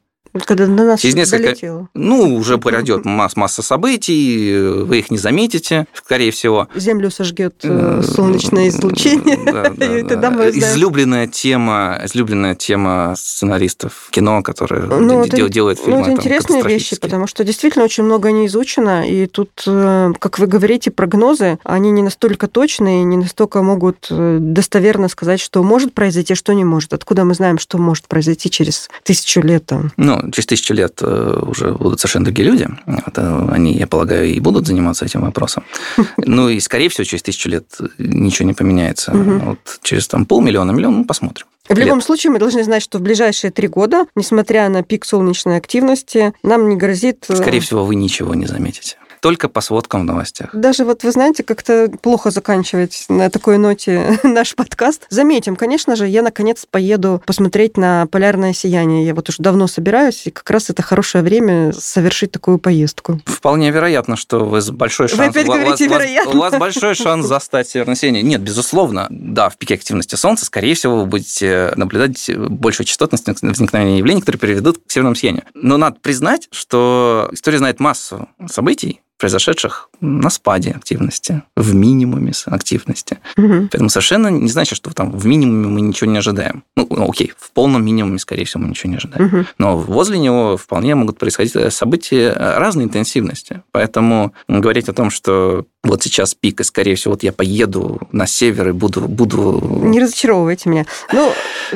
Когда 0.45 0.67
до 0.67 0.83
нас 0.83 0.99
Через 0.99 1.15
несколько, 1.15 1.43
долетело. 1.43 1.89
Ну, 1.93 2.35
уже 2.35 2.57
пройдет 2.57 3.05
масс, 3.05 3.35
масса 3.35 3.61
событий, 3.61 4.83
вы 4.83 4.99
их 4.99 5.11
не 5.11 5.17
заметите, 5.17 5.87
скорее 5.93 6.31
всего. 6.31 6.67
Землю 6.75 7.09
сожгет 7.09 7.55
э, 7.63 8.01
солнечное 8.03 8.69
излучение. 8.69 9.99
и 10.01 10.03
тогда 10.03 10.29
мы 10.29 10.49
излюбленная 10.49 11.27
тема, 11.27 11.99
излюбленная 12.03 12.55
тема 12.55 13.15
сценаристов 13.17 14.09
кино, 14.11 14.43
которые 14.43 14.83
ну, 14.83 15.25
делают 15.27 15.79
фильмы. 15.79 15.99
Ну, 15.99 16.03
это 16.03 16.11
интересные 16.11 16.63
вещи, 16.63 16.99
потому 16.99 17.27
что 17.27 17.43
действительно 17.43 17.85
очень 17.85 18.03
много 18.03 18.31
не 18.31 18.47
изучено, 18.47 19.07
и 19.07 19.25
тут, 19.25 19.63
э, 19.65 20.11
как 20.19 20.39
вы 20.39 20.47
говорите, 20.47 20.91
прогнозы, 20.91 21.59
они 21.63 21.91
не 21.91 22.01
настолько 22.01 22.47
точные, 22.47 23.03
не 23.03 23.17
настолько 23.17 23.61
могут 23.61 24.07
э, 24.09 24.37
достоверно 24.39 25.07
сказать, 25.09 25.39
что 25.39 25.63
может 25.63 25.93
произойти, 25.93 26.35
что 26.35 26.53
не 26.53 26.65
может. 26.65 26.93
Откуда 26.93 27.25
мы 27.25 27.33
знаем, 27.33 27.57
что 27.57 27.77
может 27.77 28.07
произойти 28.07 28.49
через 28.49 28.89
тысячу 29.03 29.41
лет? 29.41 29.65
Там? 29.65 29.91
Ну, 29.97 30.18
через 30.31 30.45
тысячу 30.45 30.73
лет 30.73 30.99
э, 31.01 31.43
уже 31.45 31.73
будут 31.73 31.99
совершенно 31.99 32.25
другие 32.25 32.47
люди. 32.47 32.67
Вот, 32.85 33.17
э, 33.17 33.47
они, 33.51 33.73
я 33.73 33.87
полагаю, 33.87 34.27
и 34.27 34.39
будут 34.39 34.67
заниматься 34.67 35.05
этим 35.05 35.21
вопросом. 35.21 35.63
Ну 36.17 36.49
и, 36.49 36.59
скорее 36.59 36.89
всего, 36.89 37.05
через 37.05 37.23
тысячу 37.23 37.49
лет 37.49 37.65
ничего 37.97 38.47
не 38.47 38.53
поменяется. 38.53 39.11
Вот 39.11 39.79
через 39.81 40.07
там 40.07 40.25
полмиллиона, 40.25 40.71
миллион, 40.71 40.97
ну, 40.97 41.05
посмотрим. 41.05 41.47
В 41.67 41.77
любом 41.77 41.97
лет. 41.97 42.05
случае, 42.05 42.31
мы 42.31 42.39
должны 42.39 42.63
знать, 42.63 42.81
что 42.81 42.97
в 42.97 43.01
ближайшие 43.01 43.51
три 43.51 43.67
года, 43.67 44.05
несмотря 44.15 44.69
на 44.69 44.83
пик 44.83 45.05
солнечной 45.05 45.57
активности, 45.57 46.33
нам 46.43 46.69
не 46.69 46.75
грозит... 46.75 47.25
Э, 47.29 47.35
скорее 47.35 47.59
всего, 47.59 47.85
вы 47.85 47.95
ничего 47.95 48.35
не 48.35 48.45
заметите 48.45 48.97
только 49.21 49.49
по 49.49 49.61
сводкам 49.61 50.01
в 50.01 50.03
новостях. 50.05 50.49
Даже 50.53 50.85
вот 50.85 51.03
вы 51.03 51.11
знаете, 51.11 51.43
как-то 51.43 51.91
плохо 52.01 52.31
заканчивать 52.31 53.05
на 53.09 53.29
такой 53.29 53.57
ноте 53.57 54.19
наш 54.23 54.55
подкаст. 54.55 55.07
Заметим, 55.09 55.55
конечно 55.55 55.95
же, 55.95 56.07
я 56.07 56.21
наконец 56.21 56.65
поеду 56.69 57.21
посмотреть 57.25 57.77
на 57.77 58.07
полярное 58.07 58.53
сияние. 58.53 59.05
Я 59.05 59.15
вот 59.15 59.29
уже 59.29 59.41
давно 59.41 59.67
собираюсь, 59.67 60.27
и 60.27 60.31
как 60.31 60.49
раз 60.49 60.69
это 60.69 60.81
хорошее 60.81 61.23
время 61.23 61.73
совершить 61.73 62.31
такую 62.31 62.59
поездку. 62.59 63.21
Вполне 63.25 63.71
вероятно, 63.71 64.15
что 64.15 64.39
вы 64.45 64.61
с 64.61 64.69
большой 64.69 65.07
шанс... 65.07 65.19
Вы 65.19 65.25
опять 65.25 65.47
у 65.47 65.51
говорите 65.51 65.89
вас, 65.89 66.01
вероятно. 66.01 66.31
У 66.31 66.37
вас 66.39 66.57
большой 66.57 66.95
шанс 66.95 67.25
застать 67.25 67.67
северное 67.69 67.95
сияние. 67.95 68.23
Нет, 68.23 68.41
безусловно, 68.41 69.07
да, 69.09 69.49
в 69.49 69.57
пике 69.57 69.75
активности 69.75 70.15
Солнца, 70.15 70.45
скорее 70.45 70.75
всего, 70.75 70.99
вы 70.99 71.05
будете 71.05 71.73
наблюдать 71.75 72.29
большую 72.35 72.85
частотность 72.85 73.25
возникновения 73.41 73.97
явлений, 73.99 74.21
которые 74.21 74.39
приведут 74.39 74.79
к 74.85 74.91
северному 74.91 75.15
сиянию. 75.15 75.43
Но 75.53 75.77
надо 75.77 75.97
признать, 76.01 76.47
что 76.51 77.29
история 77.31 77.57
знает 77.57 77.79
массу 77.79 78.27
событий, 78.49 79.01
произошедших 79.19 79.89
на 80.01 80.29
спаде 80.29 80.71
активности, 80.71 81.43
в 81.55 81.75
минимуме 81.75 82.31
активности. 82.45 83.19
Угу. 83.37 83.69
Поэтому 83.71 83.89
совершенно 83.89 84.29
не 84.29 84.49
значит, 84.49 84.77
что 84.77 84.91
там 84.93 85.11
в 85.11 85.25
минимуме 85.25 85.67
мы 85.67 85.81
ничего 85.81 86.09
не 86.09 86.17
ожидаем. 86.17 86.63
Ну, 86.75 86.87
ну, 86.89 87.09
окей, 87.09 87.33
в 87.37 87.51
полном 87.51 87.85
минимуме, 87.85 88.17
скорее 88.17 88.45
всего, 88.45 88.63
мы 88.63 88.69
ничего 88.69 88.91
не 88.91 88.97
ожидаем. 88.97 89.25
Угу. 89.25 89.45
Но 89.57 89.77
возле 89.77 90.17
него 90.19 90.57
вполне 90.57 90.95
могут 90.95 91.19
происходить 91.19 91.73
события 91.73 92.33
разной 92.33 92.85
интенсивности. 92.85 93.61
Поэтому 93.71 94.33
говорить 94.47 94.89
о 94.89 94.93
том, 94.93 95.09
что 95.09 95.65
вот 95.83 96.03
сейчас 96.03 96.35
пик, 96.35 96.59
и, 96.59 96.63
скорее 96.65 96.95
всего, 96.95 97.13
вот 97.13 97.23
я 97.23 97.31
поеду 97.31 98.01
на 98.11 98.27
север 98.27 98.69
и 98.69 98.71
буду... 98.73 99.01
буду... 99.07 99.61
Не 99.81 100.01
разочаровывайте 100.01 100.69
меня. 100.69 100.85
Ну, 101.13 101.31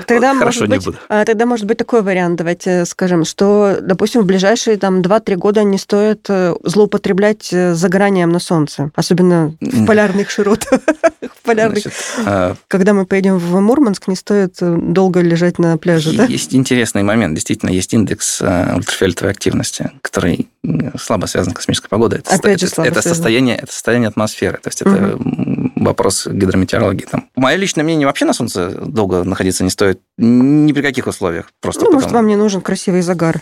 тогда, 0.08 0.36
Хорошо, 0.36 0.62
может 0.62 0.62
не 0.62 0.68
быть, 0.76 0.86
буду. 0.86 0.98
А, 1.08 1.24
тогда 1.24 1.46
может 1.46 1.66
быть 1.66 1.78
такой 1.78 2.02
вариант, 2.02 2.36
давайте 2.36 2.84
скажем, 2.86 3.24
что, 3.24 3.78
допустим, 3.82 4.22
в 4.22 4.26
ближайшие 4.26 4.76
там 4.76 5.00
2-3 5.00 5.36
года 5.36 5.64
не 5.64 5.78
стоит 5.78 6.26
э, 6.28 6.54
злоупотреблять 6.64 7.54
э, 7.54 7.74
загоранием 7.76 8.30
на 8.30 8.40
солнце, 8.40 8.92
особенно 8.96 9.56
в 9.62 9.86
полярных 9.86 10.30
широтах. 10.30 10.82
в 11.22 11.42
полярных. 11.44 11.84
А, 12.26 12.56
Когда 12.68 12.94
мы 12.94 13.06
поедем 13.06 13.38
в 13.38 13.60
Мурманск, 13.62 14.10
не 14.10 14.18
стоит 14.18 14.58
э, 14.60 14.78
долго 14.82 15.22
лежать 15.22 15.60
на 15.60 15.78
пляже, 15.78 16.12
да? 16.12 16.26
Есть 16.26 16.54
интересный 16.54 17.04
момент. 17.04 17.36
Действительно, 17.36 17.70
есть 17.70 17.94
индекс 17.94 18.42
ультрафиолетовой 18.42 19.32
активности, 19.32 19.92
который 20.02 20.50
слабо 20.98 21.26
связан 21.26 21.52
с 21.52 21.56
космической 21.56 21.90
погодой. 21.90 22.20
Это, 22.20 22.36
Опять 22.36 22.60
же, 22.60 22.68
слабо 22.68 22.90
это 22.90 23.02
состояние, 23.02 23.58
это 23.58 23.72
состояние 23.72 24.08
атмосферы. 24.08 24.60
То 24.60 24.70
есть 24.70 24.82
это 24.82 25.16
угу. 25.16 25.72
вопрос 25.76 26.28
гидрометеорологии. 26.28 27.06
Там. 27.06 27.30
Мое 27.36 27.56
личное 27.58 27.84
мнение, 27.84 28.08
вообще 28.08 28.26
на 28.26 28.34
Солнце 28.34 28.70
долго 28.70 29.24
находиться 29.24 29.64
не 29.64 29.70
стоит 29.70 30.02
ни 30.18 30.72
при 30.72 30.82
каких 30.82 31.08
условиях. 31.08 31.52
Просто 31.60 31.82
ну, 31.82 31.86
потому... 31.88 32.02
может, 32.02 32.12
вам 32.12 32.28
не 32.28 32.36
нужен 32.36 32.62
красивый 32.62 33.02
загар. 33.02 33.42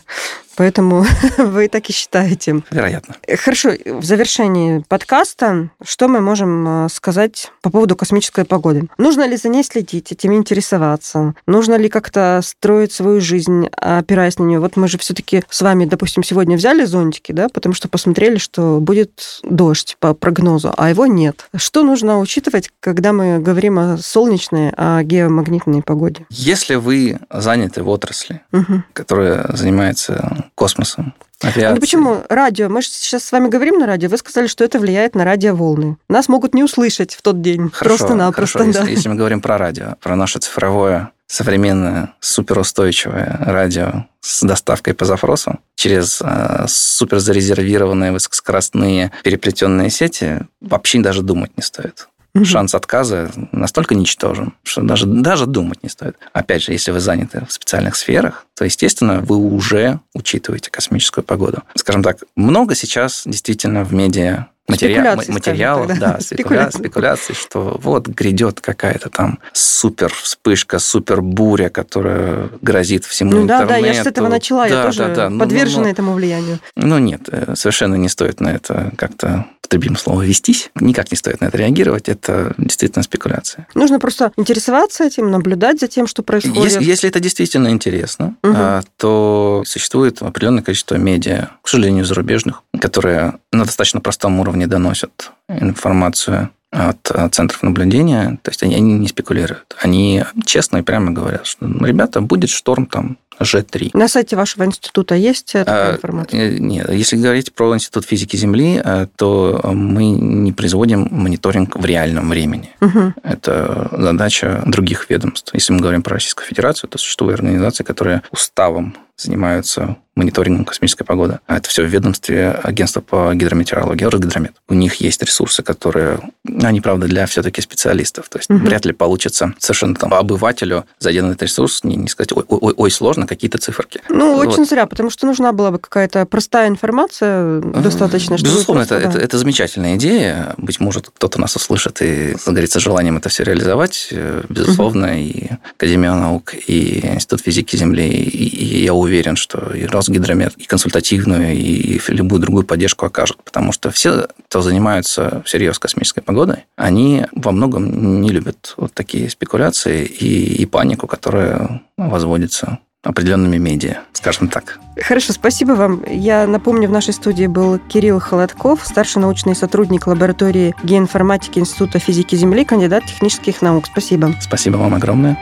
Поэтому 0.56 1.06
вы 1.38 1.68
так 1.68 1.90
и 1.90 1.94
считаете. 1.94 2.62
Вероятно. 2.72 3.16
Хорошо, 3.38 3.72
в 3.86 4.04
завершении 4.04 4.84
подкаста, 4.88 5.70
что 5.84 6.08
мы 6.08 6.22
можем 6.22 6.86
э, 6.86 6.90
сказать 6.90 7.52
по 7.62 7.70
поводу 7.70 7.96
космической 7.96 8.46
погоды? 8.46 8.88
Нужно 8.98 9.28
ли 9.28 9.38
за 9.38 9.50
ней 9.50 9.64
следить, 9.64 10.12
этим 10.12 10.34
интересоваться? 10.34 11.34
Нужно 11.48 11.76
ли 11.76 11.90
как-то 11.90 12.42
строить 12.44 12.92
свою 12.92 13.22
жизнь, 13.22 13.68
опираясь 13.68 14.38
на 14.38 14.44
нее? 14.44 14.60
Вот 14.60 14.76
мы 14.76 14.88
же 14.88 14.98
все-таки 14.98 15.44
с 15.50 15.62
вами, 15.62 15.86
допустим, 15.86 16.24
сегодня 16.24 16.58
взяли 16.58 16.86
зонтики, 16.86 17.32
да, 17.32 17.50
потому 17.50 17.74
что 17.74 17.88
посмотрели, 17.88 18.38
что 18.38 18.80
будет 18.80 19.40
дождь 19.44 19.98
по 20.00 20.14
прогнозу, 20.14 20.74
а 20.78 20.90
его 20.90 21.06
нет. 21.06 21.50
Что 21.56 21.84
нужно 21.84 22.20
учитывать, 22.20 22.70
когда 22.80 23.14
мы 23.14 23.40
говорим 23.40 23.80
о 23.80 23.98
солнечной, 23.98 24.72
о 24.78 25.02
геомагнитной 25.04 25.82
погоде? 25.82 26.26
Если 26.30 26.61
вы 26.70 27.20
заняты 27.30 27.84
в 27.84 27.90
отрасли, 27.90 28.42
угу. 28.52 28.84
которая 28.94 29.56
занимается 29.56 30.50
космосом. 30.56 31.14
Авиации. 31.42 31.74
Ну 31.74 31.82
почему 31.82 32.24
радио? 32.30 32.70
Мы 32.70 32.84
же 32.84 32.90
сейчас 32.90 33.24
с 33.24 33.32
вами 33.32 33.50
говорим 33.50 33.80
на 33.80 33.88
радио. 33.88 34.10
Вы 34.10 34.18
сказали, 34.18 34.46
что 34.46 34.64
это 34.64 34.80
влияет 34.80 35.16
на 35.16 35.26
радиоволны. 35.26 35.98
Нас 36.08 36.30
могут 36.30 36.54
не 36.54 36.64
услышать 36.64 37.16
в 37.16 37.24
тот 37.24 37.42
день. 37.42 37.72
Просто-напросто. 37.72 38.60
Хорошо. 38.60 38.74
Да. 38.74 38.80
Если, 38.82 38.96
если 38.96 39.10
мы 39.10 39.16
говорим 39.16 39.42
про 39.42 39.58
радио, 39.58 39.96
про 40.02 40.16
наше 40.16 40.38
цифровое 40.38 41.12
современное 41.32 42.14
суперустойчивое 42.20 43.38
радио 43.40 44.06
с 44.20 44.44
доставкой 44.44 44.94
по 44.94 45.06
запросу 45.06 45.60
через 45.76 46.22
э, 46.22 46.66
суперзарезервированные 46.68 48.12
высокоскоростные 48.12 49.14
переплетенные 49.24 49.90
сети 49.90 50.42
вообще 50.60 51.00
даже 51.00 51.22
думать 51.22 51.56
не 51.56 51.64
стоит 51.64 52.10
угу. 52.34 52.46
шанс 52.46 52.76
отказа 52.76 53.32
настолько 53.52 53.96
ничтожен, 53.96 54.54
что 54.64 54.82
даже, 54.82 55.06
даже 55.06 55.46
думать 55.46 55.84
не 55.84 55.90
стоит. 55.90 56.18
Опять 56.34 56.64
же, 56.64 56.72
если 56.72 56.92
вы 56.92 57.00
заняты 57.00 57.46
в 57.48 57.52
специальных 57.52 57.96
сферах, 57.96 58.46
то, 58.56 58.66
естественно, 58.66 59.20
вы 59.20 59.38
уже 59.38 60.00
учитываете 60.14 60.70
космическую 60.70 61.24
погоду. 61.24 61.64
Скажем 61.76 62.04
так, 62.04 62.24
много 62.36 62.76
сейчас 62.76 63.24
действительно 63.26 63.84
в 63.84 63.94
медиа 63.94 64.48
материал, 64.68 65.22
материалов, 65.28 66.00
да, 66.00 66.20
спекуляции, 66.22 66.80
спекуляции, 66.80 67.34
что 67.34 67.80
вот 67.82 68.08
грядет 68.08 68.62
какая-то 68.62 69.10
там 69.10 69.40
супер 69.54 70.14
вспышка, 70.14 70.80
супер 70.80 71.22
буря, 71.22 71.70
которая 71.70 72.50
грозит 72.62 73.06
всему 73.06 73.32
ну, 73.32 73.44
интернету. 73.44 73.68
Да, 73.68 73.80
да, 73.80 73.88
я 73.88 73.94
же 73.94 74.04
с 74.04 74.08
этого 74.08 74.28
начала, 74.28 74.68
да, 74.68 74.80
я 74.80 74.86
тоже 74.86 75.00
да, 75.00 75.30
да. 75.30 75.40
подвержена 75.40 75.82
ну, 75.82 75.86
ну, 75.86 75.92
этому 75.92 76.14
влиянию. 76.14 76.60
Ну 76.76 76.98
нет, 77.00 77.22
э, 77.32 77.54
совершенно 77.56 77.96
не 77.96 78.10
стоит 78.10 78.40
на 78.40 78.50
это 78.50 78.92
как-то 78.98 79.46
употребим 79.72 79.96
слово 79.96 80.24
«вестись». 80.24 80.70
Никак 80.76 81.12
не 81.12 81.18
стоит 81.18 81.40
на 81.40 81.46
это 81.46 81.58
реагировать. 81.58 82.10
Это 82.10 82.54
действительно 82.58 83.04
спекуляция. 83.04 83.68
Нужно 83.74 84.00
просто 84.00 84.34
интересоваться 84.36 85.06
этим, 85.06 85.32
наблюдать 85.32 85.80
за 85.80 85.88
тем, 85.88 86.08
что 86.08 86.24
происходит. 86.24 86.64
Если, 86.64 86.84
если 86.84 87.10
это 87.10 87.22
действительно 87.22 87.70
интересно, 87.70 88.36
угу. 88.44 88.84
то 88.98 89.64
существует 89.66 90.22
определенное 90.22 90.62
количество 90.62 90.96
медиа, 90.96 91.52
к 91.62 91.70
сожалению, 91.70 92.04
зарубежных, 92.04 92.64
которые 92.82 93.40
на 93.54 93.64
достаточно 93.64 94.02
простом 94.02 94.40
уровне 94.42 94.51
доносят 94.68 95.32
информацию 95.50 96.50
от 96.72 97.12
центров 97.34 97.64
наблюдения, 97.64 98.40
то 98.42 98.50
есть 98.50 98.64
они, 98.64 98.76
они 98.76 98.94
не 98.94 99.08
спекулируют. 99.08 99.76
Они 99.82 100.24
честно 100.46 100.78
и 100.78 100.82
прямо 100.82 101.12
говорят, 101.12 101.46
что, 101.46 101.68
ну, 101.68 101.86
ребята, 101.86 102.22
будет 102.22 102.50
шторм 102.50 102.86
там 102.86 103.18
Ж3. 103.44 103.92
На 103.94 104.08
сайте 104.08 104.36
вашего 104.36 104.66
института 104.66 105.16
есть 105.16 105.54
такая 105.54 105.94
а, 105.94 105.96
информация? 105.96 106.60
Нет. 106.60 106.90
Если 106.90 107.18
говорить 107.18 107.54
про 107.54 107.76
Институт 107.76 108.06
физики 108.06 108.36
Земли, 108.36 108.82
э, 108.84 109.08
то 109.16 109.60
мы 109.74 110.06
не 110.06 110.54
производим 110.54 111.08
мониторинг 111.12 111.76
в 111.76 111.86
реальном 111.86 112.30
времени. 112.30 112.70
Угу. 112.82 113.14
Это 113.24 113.90
задача 113.92 114.64
других 114.66 115.10
ведомств. 115.10 115.54
Если 115.54 115.74
мы 115.74 115.80
говорим 115.80 116.04
про 116.04 116.16
Российскую 116.16 116.48
Федерацию, 116.48 116.90
то 116.90 116.98
существуют 116.98 117.40
организации, 117.40 117.84
которые 117.84 118.22
уставом 118.32 118.96
занимаются 119.22 119.98
мониторингом 120.16 120.66
космической 120.66 121.04
погоды. 121.06 121.40
А 121.48 121.58
это 121.58 121.70
все 121.70 121.84
в 121.84 121.88
ведомстве 121.88 122.52
агентства 122.52 123.02
по 123.02 123.34
гидрометеорологии, 123.34 124.06
Росгидромет. 124.06 124.54
У 124.68 124.74
них 124.74 124.96
есть 124.96 125.22
ресурсы, 125.24 125.64
которые, 125.64 126.20
они, 126.62 126.82
правда, 126.82 127.08
для 127.08 127.26
все-таки 127.26 127.62
специалистов. 127.62 128.28
То 128.30 128.40
есть 128.40 128.50
угу. 128.50 128.60
вряд 128.60 128.86
ли 128.86 128.92
получится 128.92 129.54
совершенно 129.58 129.96
там 129.96 130.14
обывателю, 130.14 130.86
зайдя 131.00 131.24
на 131.24 131.32
этот 131.32 131.44
ресурс, 131.44 131.84
не, 131.84 131.96
не 131.96 132.10
сказать, 132.10 132.34
ой, 132.34 132.44
ой, 132.48 132.74
ой, 132.76 132.92
сложно, 132.92 133.26
какие-то 133.26 133.58
циферки. 133.58 134.02
Ну, 134.10 134.36
вот. 134.36 134.48
очень 134.48 134.66
зря, 134.66 134.86
потому 134.86 135.10
что 135.10 135.26
нужна 135.26 135.54
была 135.54 135.72
бы 135.72 135.80
какая-то 135.80 136.26
простая 136.26 136.68
информация, 136.68 137.62
достаточно, 137.62 138.38
чтобы 138.38 138.52
Безусловно, 138.52 138.86
просто, 138.86 138.96
это, 138.96 139.06
да. 139.06 139.10
это, 139.12 139.26
это 139.26 139.38
замечательная 139.38 139.96
идея. 139.96 140.56
Быть 140.58 140.80
может, 140.82 141.10
кто-то 141.10 141.40
нас 141.40 141.56
услышит 141.56 142.02
и 142.02 142.36
загорится 142.44 142.82
желанием 142.82 143.18
это 143.18 143.30
все 143.30 143.44
реализовать. 143.44 144.14
Безусловно, 144.50 145.08
угу. 145.08 145.16
и 145.16 145.50
Академия 145.78 146.14
наук, 146.14 146.54
и 146.54 147.00
Институт 147.08 147.42
физики 147.42 147.78
Земли, 147.78 148.08
и, 148.08 148.46
и 148.46 148.84
я 148.84 148.94
уверен, 148.94 149.11
что 149.36 149.74
и 149.74 149.86
Росгидромет 149.86 150.54
и 150.58 150.66
консультативную, 150.66 151.54
и 151.54 152.00
любую 152.08 152.42
другую 152.42 152.66
поддержку 152.66 153.06
окажут. 153.06 153.44
Потому 153.44 153.72
что 153.72 153.92
все, 153.92 154.28
кто 154.48 154.62
занимаются 154.62 155.42
всерьез 155.46 155.80
космической 155.80 156.22
погодой, 156.22 156.66
они 156.76 157.26
во 157.34 157.52
многом 157.52 158.22
не 158.22 158.30
любят 158.30 158.74
вот 158.78 158.94
такие 158.94 159.30
спекуляции 159.30 160.06
и, 160.06 160.62
и 160.62 160.66
панику, 160.66 161.08
которая 161.08 161.82
возводится 161.98 162.80
определенными 163.04 163.58
медиа, 163.58 164.02
скажем 164.14 164.48
так. 164.48 164.80
Хорошо, 165.02 165.34
спасибо 165.34 165.72
вам. 165.72 166.04
Я 166.08 166.46
напомню, 166.46 166.88
в 166.88 166.92
нашей 166.92 167.14
студии 167.14 167.48
был 167.48 167.80
Кирилл 167.80 168.20
Холодков, 168.20 168.86
старший 168.86 169.22
научный 169.22 169.56
сотрудник 169.56 170.08
лаборатории 170.08 170.76
геоинформатики 170.84 171.60
Института 171.60 172.00
физики 172.00 172.36
Земли, 172.36 172.64
кандидат 172.64 173.06
технических 173.06 173.62
наук. 173.62 173.86
Спасибо. 173.88 174.36
Спасибо 174.40 174.78
вам 174.78 174.94
огромное. 174.94 175.38